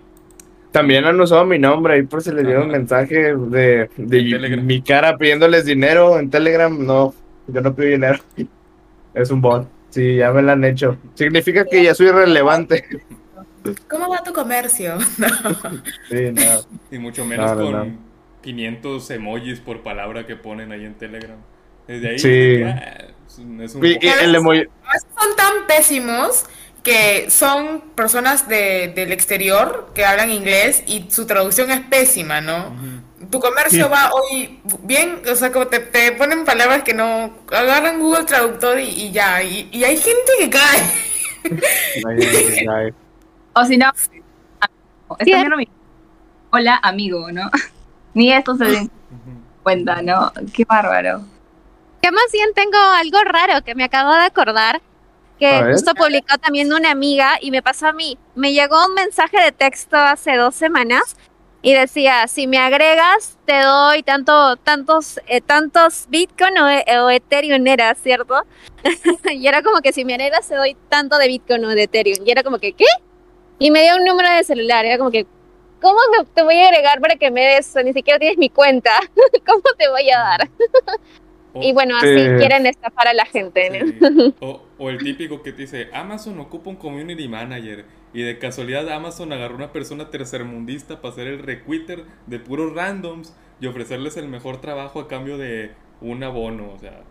[0.71, 4.81] También han usado mi nombre ahí por si les dieron un mensaje de, de mi
[4.81, 6.73] cara pidiéndoles dinero en Telegram.
[6.85, 7.13] No,
[7.47, 8.19] yo no pido dinero.
[9.13, 9.67] Es un bot.
[9.91, 10.97] Sí, ya me lo han hecho.
[11.13, 12.83] Significa que ya soy relevante.
[13.87, 14.97] ¿Cómo va tu comercio?
[16.09, 16.41] sí, no.
[16.89, 17.99] Y mucho menos con
[18.43, 21.37] 500 emojis por palabra que ponen ahí en Telegram.
[21.87, 22.61] Desde ahí sí.
[23.61, 24.63] es un el emoji...
[25.17, 26.45] son tan pésimos
[26.83, 32.75] que son personas de, del exterior que hablan inglés y su traducción es pésima, ¿no?
[33.31, 37.99] Tu comercio va hoy bien, o sea, como te, te, ponen palabras que no agarran
[37.99, 40.81] Google Traductor y, ya, y, y, hay gente que cae.
[43.53, 43.89] o si no,
[46.51, 47.49] hola amigo, ¿no?
[48.13, 48.91] Ni esto se den
[49.63, 50.31] cuenta, ¿no?
[50.53, 51.21] Qué bárbaro.
[52.01, 54.81] Que más bien tengo algo raro que me acabo de acordar,
[55.39, 58.17] que justo publicó también una amiga y me pasó a mí.
[58.35, 61.15] Me llegó un mensaje de texto hace dos semanas
[61.61, 67.65] y decía, si me agregas, te doy tanto, tantos, eh, tantos Bitcoin o, o, Ethereum
[67.65, 68.43] era, ¿cierto?
[69.31, 72.17] y era como que si me agregas, te doy tanto de Bitcoin o de Ethereum.
[72.25, 72.85] Y era como que, ¿qué?
[73.59, 75.25] Y me dio un número de celular, era como que,
[75.83, 75.99] ¿cómo
[76.33, 77.75] te voy a agregar para que me des?
[77.83, 78.91] Ni siquiera tienes mi cuenta.
[79.45, 80.49] ¿Cómo te voy a dar?
[81.55, 82.07] y bueno, así
[82.37, 83.95] quieren estafar a la gente.
[84.39, 87.85] O, el típico que te dice, Amazon ocupa un community manager.
[88.13, 93.35] Y de casualidad Amazon agarró una persona tercermundista para hacer el requitter de puros randoms
[93.59, 96.71] y ofrecerles el mejor trabajo a cambio de un abono.
[96.73, 97.01] O sea,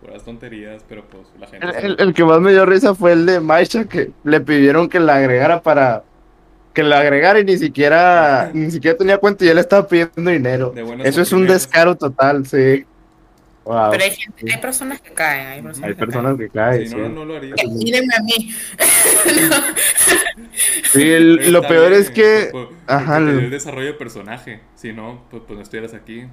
[0.00, 1.66] puras tonterías, pero pues la gente...
[1.86, 4.98] El, el que más me dio risa fue el de Maisha, que le pidieron que
[4.98, 6.04] la agregara para
[6.74, 10.74] que la agregara y ni siquiera, ni siquiera tenía cuenta y él estaba pidiendo dinero.
[11.04, 12.84] Eso es un descaro total, sí.
[13.64, 15.46] Pero hay, gente, hay personas que caen.
[15.46, 16.38] Hay personas, hay que, personas caen.
[16.38, 16.88] que, caen.
[16.88, 17.54] Si no, no lo haría.
[17.66, 18.54] Mírenme a mí.
[20.92, 22.50] sí, lo peor es que.
[22.86, 24.60] ajá, el desarrollo de personaje.
[24.74, 26.26] Si no, pues, pues no estuvieras aquí.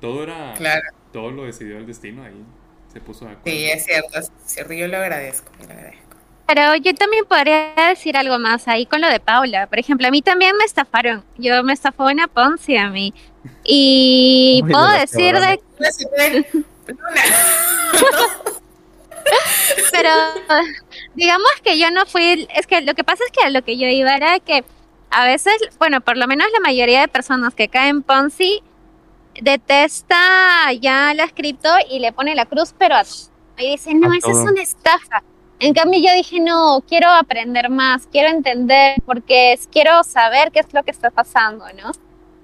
[0.00, 0.54] Todo era.
[0.56, 0.84] Claro.
[1.12, 2.44] Todo lo decidió el destino ahí.
[2.92, 3.50] Se puso de acuerdo.
[3.50, 4.72] Sí, es cierto, es cierto.
[4.72, 5.50] Yo lo agradezco.
[5.58, 6.05] Lo agradezco.
[6.46, 9.66] Pero yo también podría decir algo más ahí con lo de Paula.
[9.66, 11.24] Por ejemplo, a mí también me estafaron.
[11.36, 13.12] Yo me estafó una Ponzi a mí.
[13.64, 15.60] Y puedo decir de...
[19.90, 20.10] Pero
[21.14, 22.46] digamos que yo no fui...
[22.54, 24.64] Es que lo que pasa es que lo que yo iba era que
[25.10, 28.62] a veces, bueno, por lo menos la mayoría de personas que caen Ponzi
[29.40, 33.02] detesta ya la cripto y le pone la cruz, pero a...
[33.58, 35.22] y dice, no, esa es una estafa.
[35.58, 40.72] En cambio yo dije, no, quiero aprender más, quiero entender, porque quiero saber qué es
[40.74, 41.92] lo que está pasando, ¿no?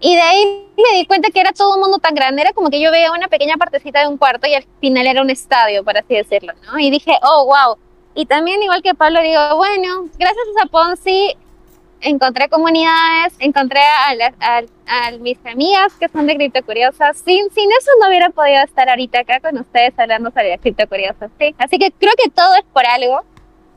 [0.00, 2.70] Y de ahí me di cuenta que era todo un mundo tan grande, era como
[2.70, 5.84] que yo veía una pequeña partecita de un cuarto y al final era un estadio,
[5.84, 6.78] por así decirlo, ¿no?
[6.78, 7.76] Y dije, oh, wow.
[8.14, 11.36] Y también, igual que Pablo, digo, bueno, gracias a Ponzi
[12.02, 14.62] encontré comunidades, encontré a,
[15.20, 17.16] mis amigas que son de Criptocuriosas.
[17.18, 21.30] Sin, sin eso no hubiera podido estar ahorita acá con ustedes hablando sobre Criptocuriosas.
[21.38, 21.54] ¿sí?
[21.58, 23.20] Así que creo que todo es por algo,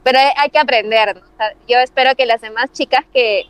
[0.03, 1.22] pero hay que aprender.
[1.68, 3.43] yo espero que las demás chicas que,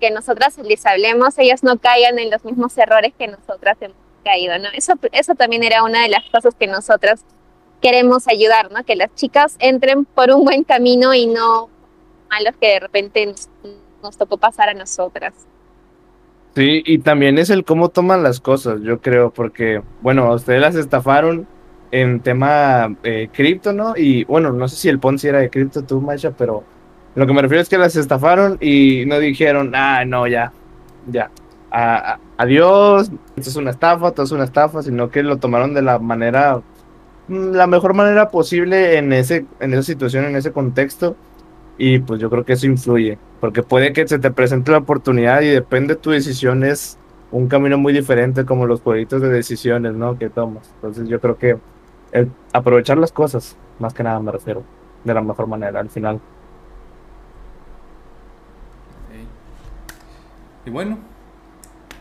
[0.00, 4.58] que nosotras les hablemos, ellas no caigan en los mismos errores que nosotras hemos caído.
[4.58, 4.68] ¿no?
[4.74, 7.24] Eso, eso también era una de las cosas que nosotras
[7.80, 8.84] queremos ayudar, ¿no?
[8.84, 11.68] que las chicas entren por un buen camino y no
[12.30, 13.34] a los que de repente
[14.02, 15.34] nos tocó pasar a nosotras.
[16.54, 20.76] Sí, y también es el cómo toman las cosas, yo creo, porque, bueno, ustedes las
[20.76, 21.48] estafaron
[21.90, 23.94] en tema eh, cripto, ¿no?
[23.96, 26.62] Y bueno, no sé si el Ponzi era de cripto, tú, Macha, pero
[27.16, 30.52] lo que me refiero es que las estafaron y no dijeron, ah, no, ya,
[31.08, 31.30] ya,
[32.36, 35.98] adiós, esto es una estafa, todo es una estafa, sino que lo tomaron de la
[35.98, 36.62] manera,
[37.28, 41.16] mm, la mejor manera posible en, ese, en esa situación, en ese contexto.
[41.76, 45.42] Y pues yo creo que eso influye, porque puede que se te presente la oportunidad
[45.42, 46.98] y depende de tu decisión, es
[47.32, 50.16] un camino muy diferente como los jueguitos de decisiones, ¿no?
[50.16, 50.70] Que tomas.
[50.76, 51.56] Entonces yo creo que
[52.12, 54.62] el aprovechar las cosas, más que nada me refiero,
[55.02, 56.20] de la mejor manera al final.
[60.66, 60.98] Y bueno,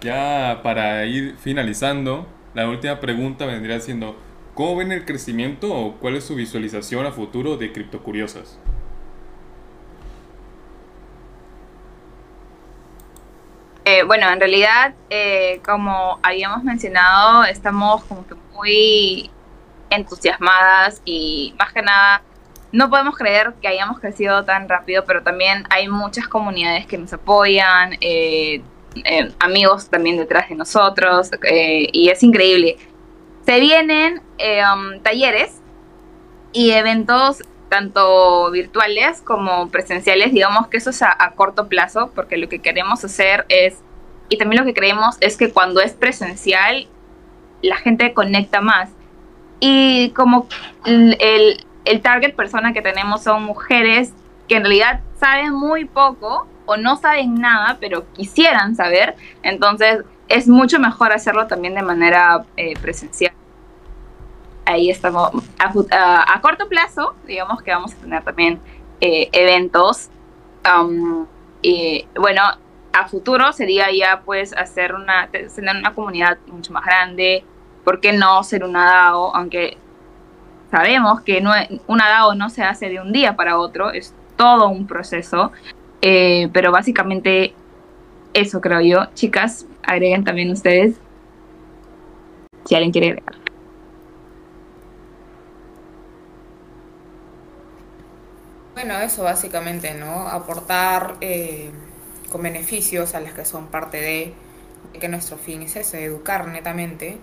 [0.01, 4.15] ya para ir finalizando, la última pregunta vendría siendo,
[4.53, 8.59] ¿cómo ven el crecimiento o cuál es su visualización a futuro de Criptocuriosas?
[13.85, 19.29] Eh, bueno, en realidad, eh, como habíamos mencionado, estamos como que muy
[19.89, 22.21] entusiasmadas y más que nada
[22.71, 27.13] no podemos creer que hayamos crecido tan rápido, pero también hay muchas comunidades que nos
[27.13, 28.63] apoyan, eh,
[29.39, 32.77] amigos también detrás de nosotros y es increíble.
[33.45, 35.61] Se vienen um, talleres
[36.51, 37.43] y eventos
[37.73, 43.03] tanto virtuales como presenciales, digamos que eso es a, corto plazo, porque lo que queremos
[43.03, 43.79] hacer es,
[44.29, 46.87] y también lo que creemos es que cuando es presencial,
[47.63, 48.91] la gente conecta más.
[49.59, 50.47] Y como
[50.85, 54.13] el, el target persona que tenemos son mujeres
[54.47, 60.47] que en realidad saben muy poco o no saben nada, pero quisieran saber, entonces es
[60.47, 63.33] mucho mejor hacerlo también de manera eh, presencial
[64.65, 68.59] ahí estamos a, corto plazo, digamos que vamos a tener también
[69.01, 70.09] eh, eventos.
[70.65, 71.25] Um,
[72.15, 72.41] bueno,
[72.93, 77.43] a futuro sería ya pues hacer una, tener una comunidad mucho más grande.
[77.83, 79.35] ¿Por qué no ser una DAO?
[79.35, 79.77] Aunque
[80.71, 81.51] sabemos que no,
[81.87, 85.51] una DAO no se hace de un día para otro, es todo un proceso.
[86.01, 87.53] Eh, pero básicamente
[88.33, 89.05] eso creo yo.
[89.15, 90.95] Chicas, agreguen también ustedes
[92.65, 93.42] si alguien quiere agregar.
[98.85, 100.27] Bueno, eso básicamente, ¿no?
[100.27, 101.71] Aportar eh,
[102.29, 104.33] con beneficios a las que son parte de,
[104.99, 107.17] que nuestro fin es ese, educar netamente.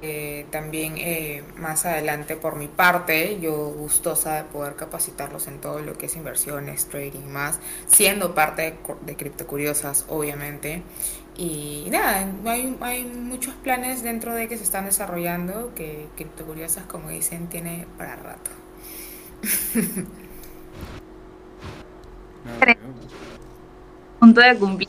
[0.00, 5.80] Eh, también eh, más adelante por mi parte, yo gustosa de poder capacitarlos en todo
[5.80, 7.58] lo que es inversiones, trading y más,
[7.88, 8.76] siendo parte de,
[9.06, 10.84] de Criptocuriosas, obviamente.
[11.36, 17.08] Y nada, hay, hay muchos planes dentro de que se están desarrollando que Criptocuriosas, como
[17.08, 18.52] dicen, tiene para rato.
[24.18, 24.88] Punto de cumplir.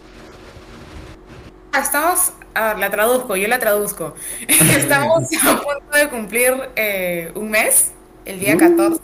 [1.72, 4.16] Ah, estamos, a ver, la traduzco, yo la traduzco.
[4.48, 7.92] Estamos a punto de cumplir eh, un mes,
[8.26, 8.96] el día 14.
[8.96, 9.00] Uh.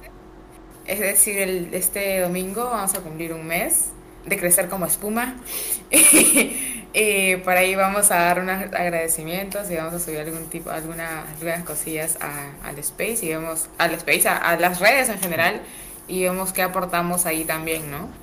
[0.85, 3.91] Es decir, el, este domingo vamos a cumplir un mes
[4.25, 5.35] de crecer como espuma.
[5.91, 11.27] y por ahí vamos a dar unos agradecimientos y vamos a subir algún tipo, alguna,
[11.29, 15.61] algunas cosillas a, al Space y vemos al Space, a, a, las redes en general
[16.07, 18.22] y vemos qué aportamos ahí también, ¿no?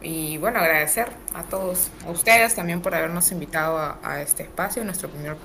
[0.00, 5.08] Y bueno, agradecer a todos, a ustedes también por habernos invitado a, este espacio, nuestro
[5.08, 5.36] primer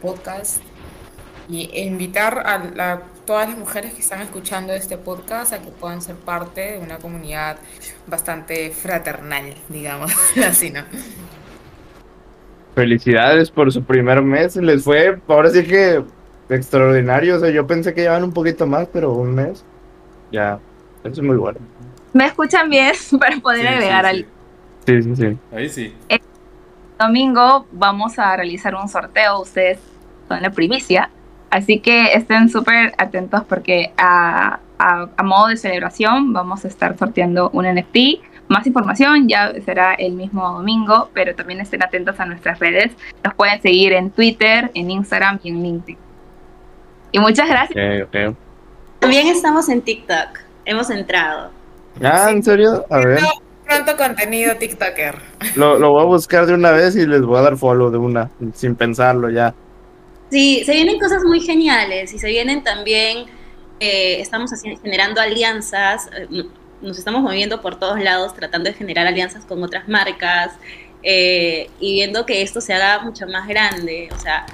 [0.00, 0.62] podcast.
[1.48, 6.16] Y invitar a, todas las mujeres que están escuchando este podcast a que puedan ser
[6.16, 7.56] parte de una comunidad
[8.06, 10.12] bastante fraternal, digamos
[10.46, 10.82] así, ¿no?
[12.74, 16.02] Felicidades por su primer mes, les fue, ahora sí que
[16.48, 19.64] extraordinario, o sea, yo pensé que llevan un poquito más, pero un mes,
[20.30, 20.58] ya,
[21.04, 21.58] eso es muy bueno.
[22.12, 24.26] ¿Me escuchan bien para poder agregar al...
[24.86, 25.38] Sí, sí, sí.
[25.54, 25.94] Ahí sí.
[26.08, 26.20] El
[26.98, 29.78] domingo vamos a realizar un sorteo, ustedes
[30.28, 31.10] son la primicia,
[31.50, 37.50] así que estén súper atentos porque a, a, modo de celebración vamos a estar sorteando
[37.50, 38.20] un NFT.
[38.48, 42.92] Más información ya será el mismo domingo, pero también estén atentos a nuestras redes.
[43.24, 45.98] Nos pueden seguir en Twitter, en Instagram y en LinkedIn.
[47.12, 48.08] Y muchas gracias.
[48.98, 50.40] También estamos en TikTok.
[50.64, 51.61] Hemos entrado.
[52.02, 52.84] Ah, ¿en serio?
[52.90, 53.20] A ver.
[53.66, 55.16] Pronto contenido TikToker.
[55.56, 57.98] Lo, lo voy a buscar de una vez y les voy a dar follow de
[57.98, 59.54] una, sin pensarlo ya.
[60.30, 63.26] Sí, se vienen cosas muy geniales y se vienen también,
[63.80, 64.50] eh, estamos
[64.82, 66.44] generando alianzas, eh,
[66.80, 70.52] nos estamos moviendo por todos lados tratando de generar alianzas con otras marcas
[71.02, 74.08] eh, y viendo que esto se haga mucho más grande.
[74.14, 74.46] O sea,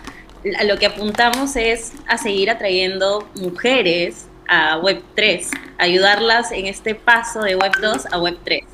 [0.58, 6.94] a lo que apuntamos es a seguir atrayendo mujeres a Web 3, ayudarlas en este
[6.94, 8.64] paso de Web 2 a Web 3.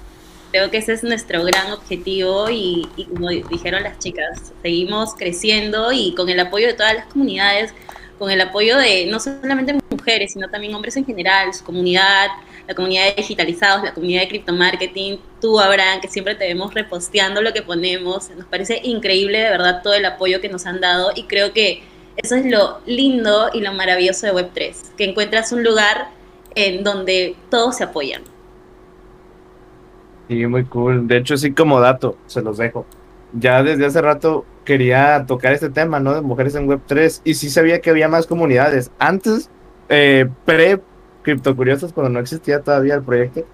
[0.52, 5.90] Creo que ese es nuestro gran objetivo y, y como dijeron las chicas, seguimos creciendo
[5.92, 7.74] y con el apoyo de todas las comunidades,
[8.18, 12.28] con el apoyo de no solamente mujeres, sino también hombres en general, su comunidad,
[12.66, 17.42] la comunidad de digitalizados, la comunidad de criptomarketing, tú, Abraham, que siempre te vemos reposteando
[17.42, 18.30] lo que ponemos.
[18.30, 21.82] Nos parece increíble, de verdad, todo el apoyo que nos han dado y creo que
[22.16, 26.08] eso es lo lindo y lo maravilloso de Web3, que encuentras un lugar
[26.54, 28.22] en donde todos se apoyan.
[30.28, 31.06] Sí, muy cool.
[31.06, 32.86] De hecho, sí, como dato, se los dejo.
[33.32, 36.14] Ya desde hace rato quería tocar este tema, ¿no?
[36.14, 38.90] De mujeres en Web3 y sí sabía que había más comunidades.
[38.98, 39.50] Antes,
[39.88, 40.80] eh, pre
[41.22, 43.44] Criptocuriosos, cuando no existía todavía el proyecto,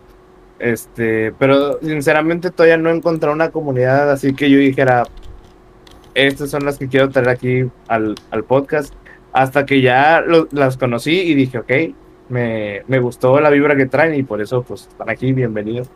[0.59, 5.05] este, pero sinceramente todavía no he encontrado una comunidad así que yo dijera,
[6.15, 8.95] estas son las que quiero traer aquí al, al podcast,
[9.33, 11.73] hasta que ya las conocí y dije, ok,
[12.29, 15.89] me, me, gustó la vibra que traen y por eso pues están aquí, bienvenidos.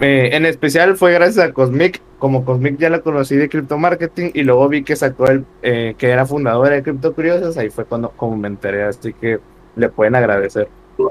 [0.00, 4.30] Eh, en especial fue gracias a Cosmic, como Cosmic ya la conocí de Crypto Marketing
[4.34, 7.86] y luego vi que sacó el, eh, que era fundadora de Crypto Curiosos, ahí fue
[7.86, 9.38] cuando como me enteré, así que
[9.74, 10.68] le pueden agradecer.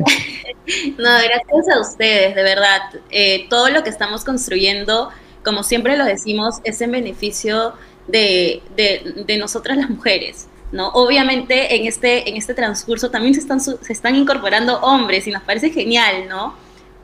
[0.97, 2.81] No, gracias a ustedes, de verdad.
[3.11, 5.09] Eh, todo lo que estamos construyendo,
[5.43, 7.73] como siempre lo decimos, es en beneficio
[8.07, 10.47] de, de, nosotras las mujeres.
[10.71, 10.89] ¿no?
[10.89, 15.43] Obviamente en este, en este transcurso también se están, se están incorporando hombres y nos
[15.43, 16.55] parece genial, ¿no?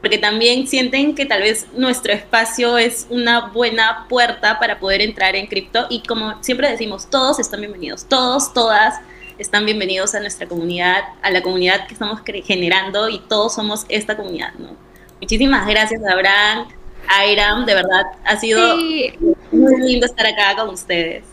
[0.02, 5.36] Porque también sienten que tal vez nuestro espacio es una buena puerta para poder entrar
[5.36, 8.95] en cripto y como siempre decimos, todos están bienvenidos, todos, todas
[9.38, 14.18] están bienvenidos a nuestra comunidad, a la comunidad que estamos generando y todos somos esta
[14.18, 14.76] comunidad, ¿no?
[15.20, 16.68] Muchísimas gracias, Abraham,
[17.08, 18.78] Airam, de verdad, ha sido
[19.52, 21.24] muy lindo estar acá con ustedes.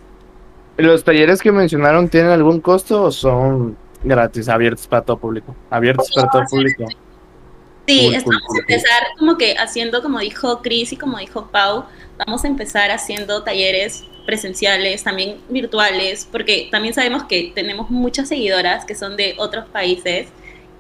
[0.77, 5.55] ¿Los talleres que mencionaron tienen algún costo o son gratis, abiertos para todo público?
[5.71, 6.87] Abiertos para todo público.
[7.87, 11.87] Sí, estamos a empezar como que haciendo, como dijo Chris y como dijo Pau,
[12.19, 18.85] vamos a empezar haciendo talleres presenciales, también virtuales, porque también sabemos que tenemos muchas seguidoras
[18.85, 20.29] que son de otros países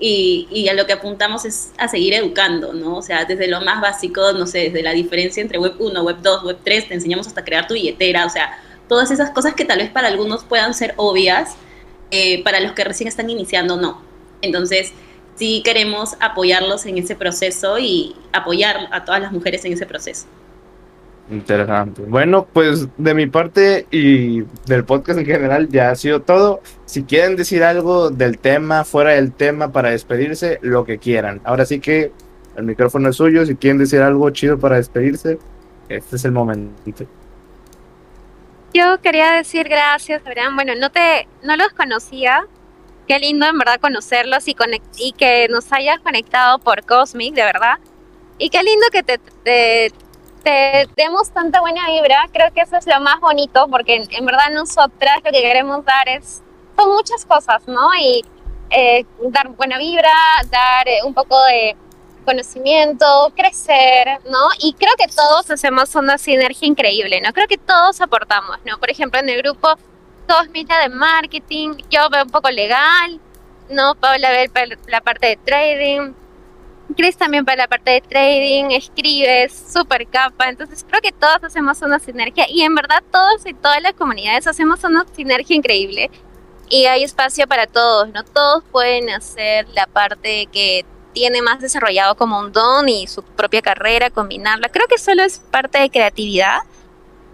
[0.01, 2.96] y, a lo que apuntamos es a seguir educando, ¿no?
[2.96, 6.18] O sea, desde lo más básico, no sé, desde la diferencia entre Web 1, Web
[6.22, 9.64] 2, Web 3, te enseñamos hasta crear tu billetera, o sea, todas esas cosas que
[9.64, 11.57] tal vez para algunos puedan ser obvias,
[12.11, 14.01] eh, para los que recién están iniciando, no.
[14.40, 14.92] Entonces,
[15.34, 20.26] sí queremos apoyarlos en ese proceso y apoyar a todas las mujeres en ese proceso.
[21.31, 22.03] Interesante.
[22.03, 26.61] Bueno, pues de mi parte y del podcast en general ya ha sido todo.
[26.87, 31.41] Si quieren decir algo del tema, fuera del tema, para despedirse, lo que quieran.
[31.45, 32.12] Ahora sí que
[32.57, 33.45] el micrófono es suyo.
[33.45, 35.39] Si quieren decir algo chido para despedirse,
[35.91, 37.05] este es el momento.
[38.72, 40.57] Yo quería decir gracias, Abraham.
[40.57, 42.47] Bueno, no te, no los conocía.
[43.07, 44.57] Qué lindo en verdad conocerlos y,
[44.97, 47.79] y que nos hayas conectado por Cosmic, de verdad.
[48.39, 49.93] Y qué lindo que te
[50.49, 54.51] te demos tanta buena vibra, creo que eso es lo más bonito, porque en, verdad
[54.53, 56.42] nosotras lo que queremos dar es,
[56.76, 57.94] son muchas cosas, ¿no?
[58.01, 58.24] Y
[58.70, 60.11] eh, dar buena vibra,
[60.51, 61.76] dar eh, un poco de
[62.24, 64.49] conocimiento, crecer, ¿no?
[64.61, 67.32] Y creo que todos hacemos una sinergia increíble, ¿no?
[67.34, 68.78] Creo que todos aportamos, ¿no?
[68.78, 69.76] Por ejemplo, en el grupo,
[70.26, 73.20] todos mira de marketing, yo veo un poco legal,
[73.68, 73.94] ¿no?
[73.96, 74.51] Paula ve
[74.86, 76.14] la parte de trading,
[76.97, 81.80] Chris también para la parte de trading, escribes, super capa, entonces creo que todos hacemos
[81.82, 86.11] una sinergia y en verdad todos y todas las comunidades hacemos una sinergia increíble
[86.70, 88.24] y hay espacio para todos, ¿no?
[88.24, 93.62] Todos pueden hacer la parte que tiene más desarrollado como un don y su propia
[93.62, 94.69] carrera, combinarla.
[94.69, 96.59] Creo que solo es parte de creatividad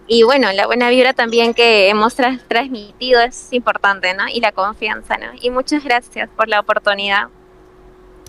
[0.06, 4.28] y bueno, la buena vibra también que hemos transmitido es importante, ¿no?
[4.28, 5.28] Y la confianza, ¿no?
[5.40, 7.28] Y muchas gracias por la oportunidad.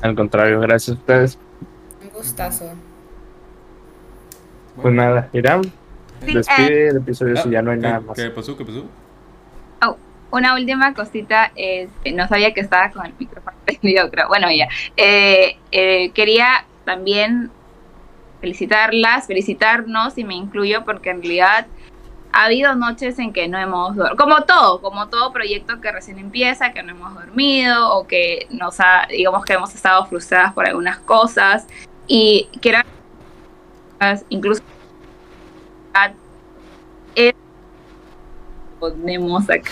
[0.01, 1.39] Al contrario, gracias a ustedes.
[2.01, 2.73] Un gustazo.
[4.81, 5.61] Pues nada, Irán,
[6.22, 8.17] despide el episodio si ya no hay nada más.
[8.17, 8.57] ¿Qué pasó?
[8.57, 8.85] ¿Qué pasó?
[9.85, 9.97] Oh,
[10.31, 14.27] una última cosita, es, no sabía que estaba con el micrófono prendido, creo.
[14.27, 14.67] Bueno, ya.
[14.97, 17.51] Eh, eh, quería también
[18.41, 21.67] felicitarlas, felicitarnos y me incluyo porque en realidad
[22.36, 26.20] ha habido noches en que no hemos dormido, como todo, como todo proyecto que recién
[26.20, 30.68] empieza, que no hemos dormido o que nos ha, digamos que hemos estado frustradas por
[30.68, 31.66] algunas cosas
[32.07, 32.80] y quiero
[34.28, 34.62] incluso
[38.80, 39.72] ponemos acá.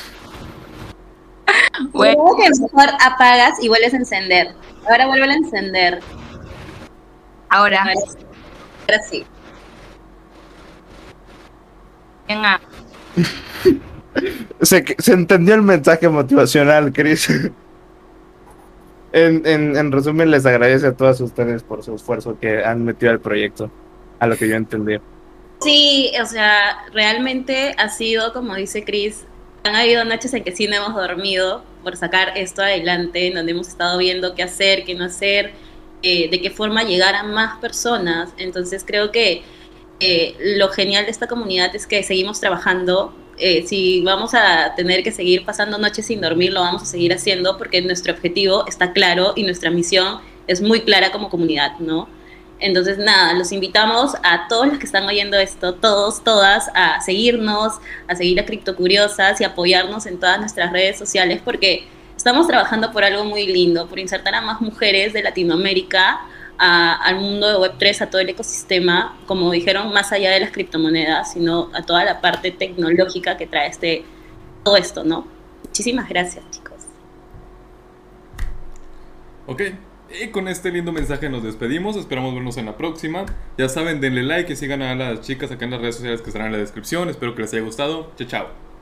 [1.91, 2.23] Bueno.
[2.38, 4.56] que mejor apagas y vuelves a encender.
[4.90, 5.99] Ahora vuelve a encender.
[7.49, 7.84] Ahora.
[7.84, 9.26] Ahora sí.
[14.61, 17.30] Se, se entendió el mensaje motivacional, Chris.
[19.11, 23.11] en, en, en, resumen, les agradece a todas ustedes por su esfuerzo que han metido
[23.11, 23.72] al proyecto.
[24.19, 24.97] a lo que yo entendí.
[25.61, 29.26] Sí, o sea, realmente ha sido, como dice Chris,
[29.64, 33.51] han habido noches en que sí no hemos dormido por sacar esto adelante, en donde
[33.51, 35.51] hemos estado viendo qué hacer, qué no hacer,
[36.01, 38.34] eh, de qué forma llegar a más personas.
[38.38, 39.43] Entonces creo que
[40.05, 43.15] eh, lo genial de esta comunidad es que seguimos trabajando.
[43.38, 47.13] Eh, si vamos a tener que seguir pasando noches sin dormir, lo vamos a seguir
[47.13, 52.09] haciendo porque nuestro objetivo está claro y nuestra misión es muy clara como comunidad, ¿no?
[52.59, 57.73] Entonces, nada, los invitamos a todos los que están oyendo esto, todos, todas, a seguirnos,
[58.09, 63.05] a seguir a Criptocuriosas y apoyarnos en todas nuestras redes sociales porque estamos trabajando por
[63.05, 66.21] algo muy lindo, por insertar a más mujeres de Latinoamérica
[66.64, 71.34] al mundo de Web3, a todo el ecosistema, como dijeron, más allá de las criptomonedas,
[71.34, 74.06] sino a toda la parte tecnológica que trae este,
[74.64, 75.27] todo esto, ¿no?
[75.65, 76.73] Muchísimas gracias, chicos.
[79.45, 79.61] Ok,
[80.22, 81.98] y con este lindo mensaje nos despedimos.
[81.98, 83.26] Esperamos vernos en la próxima.
[83.57, 86.30] Ya saben, denle like y sigan a las chicas acá en las redes sociales que
[86.30, 87.10] estarán en la descripción.
[87.10, 88.11] Espero que les haya gustado.
[88.15, 88.72] Chao, chao.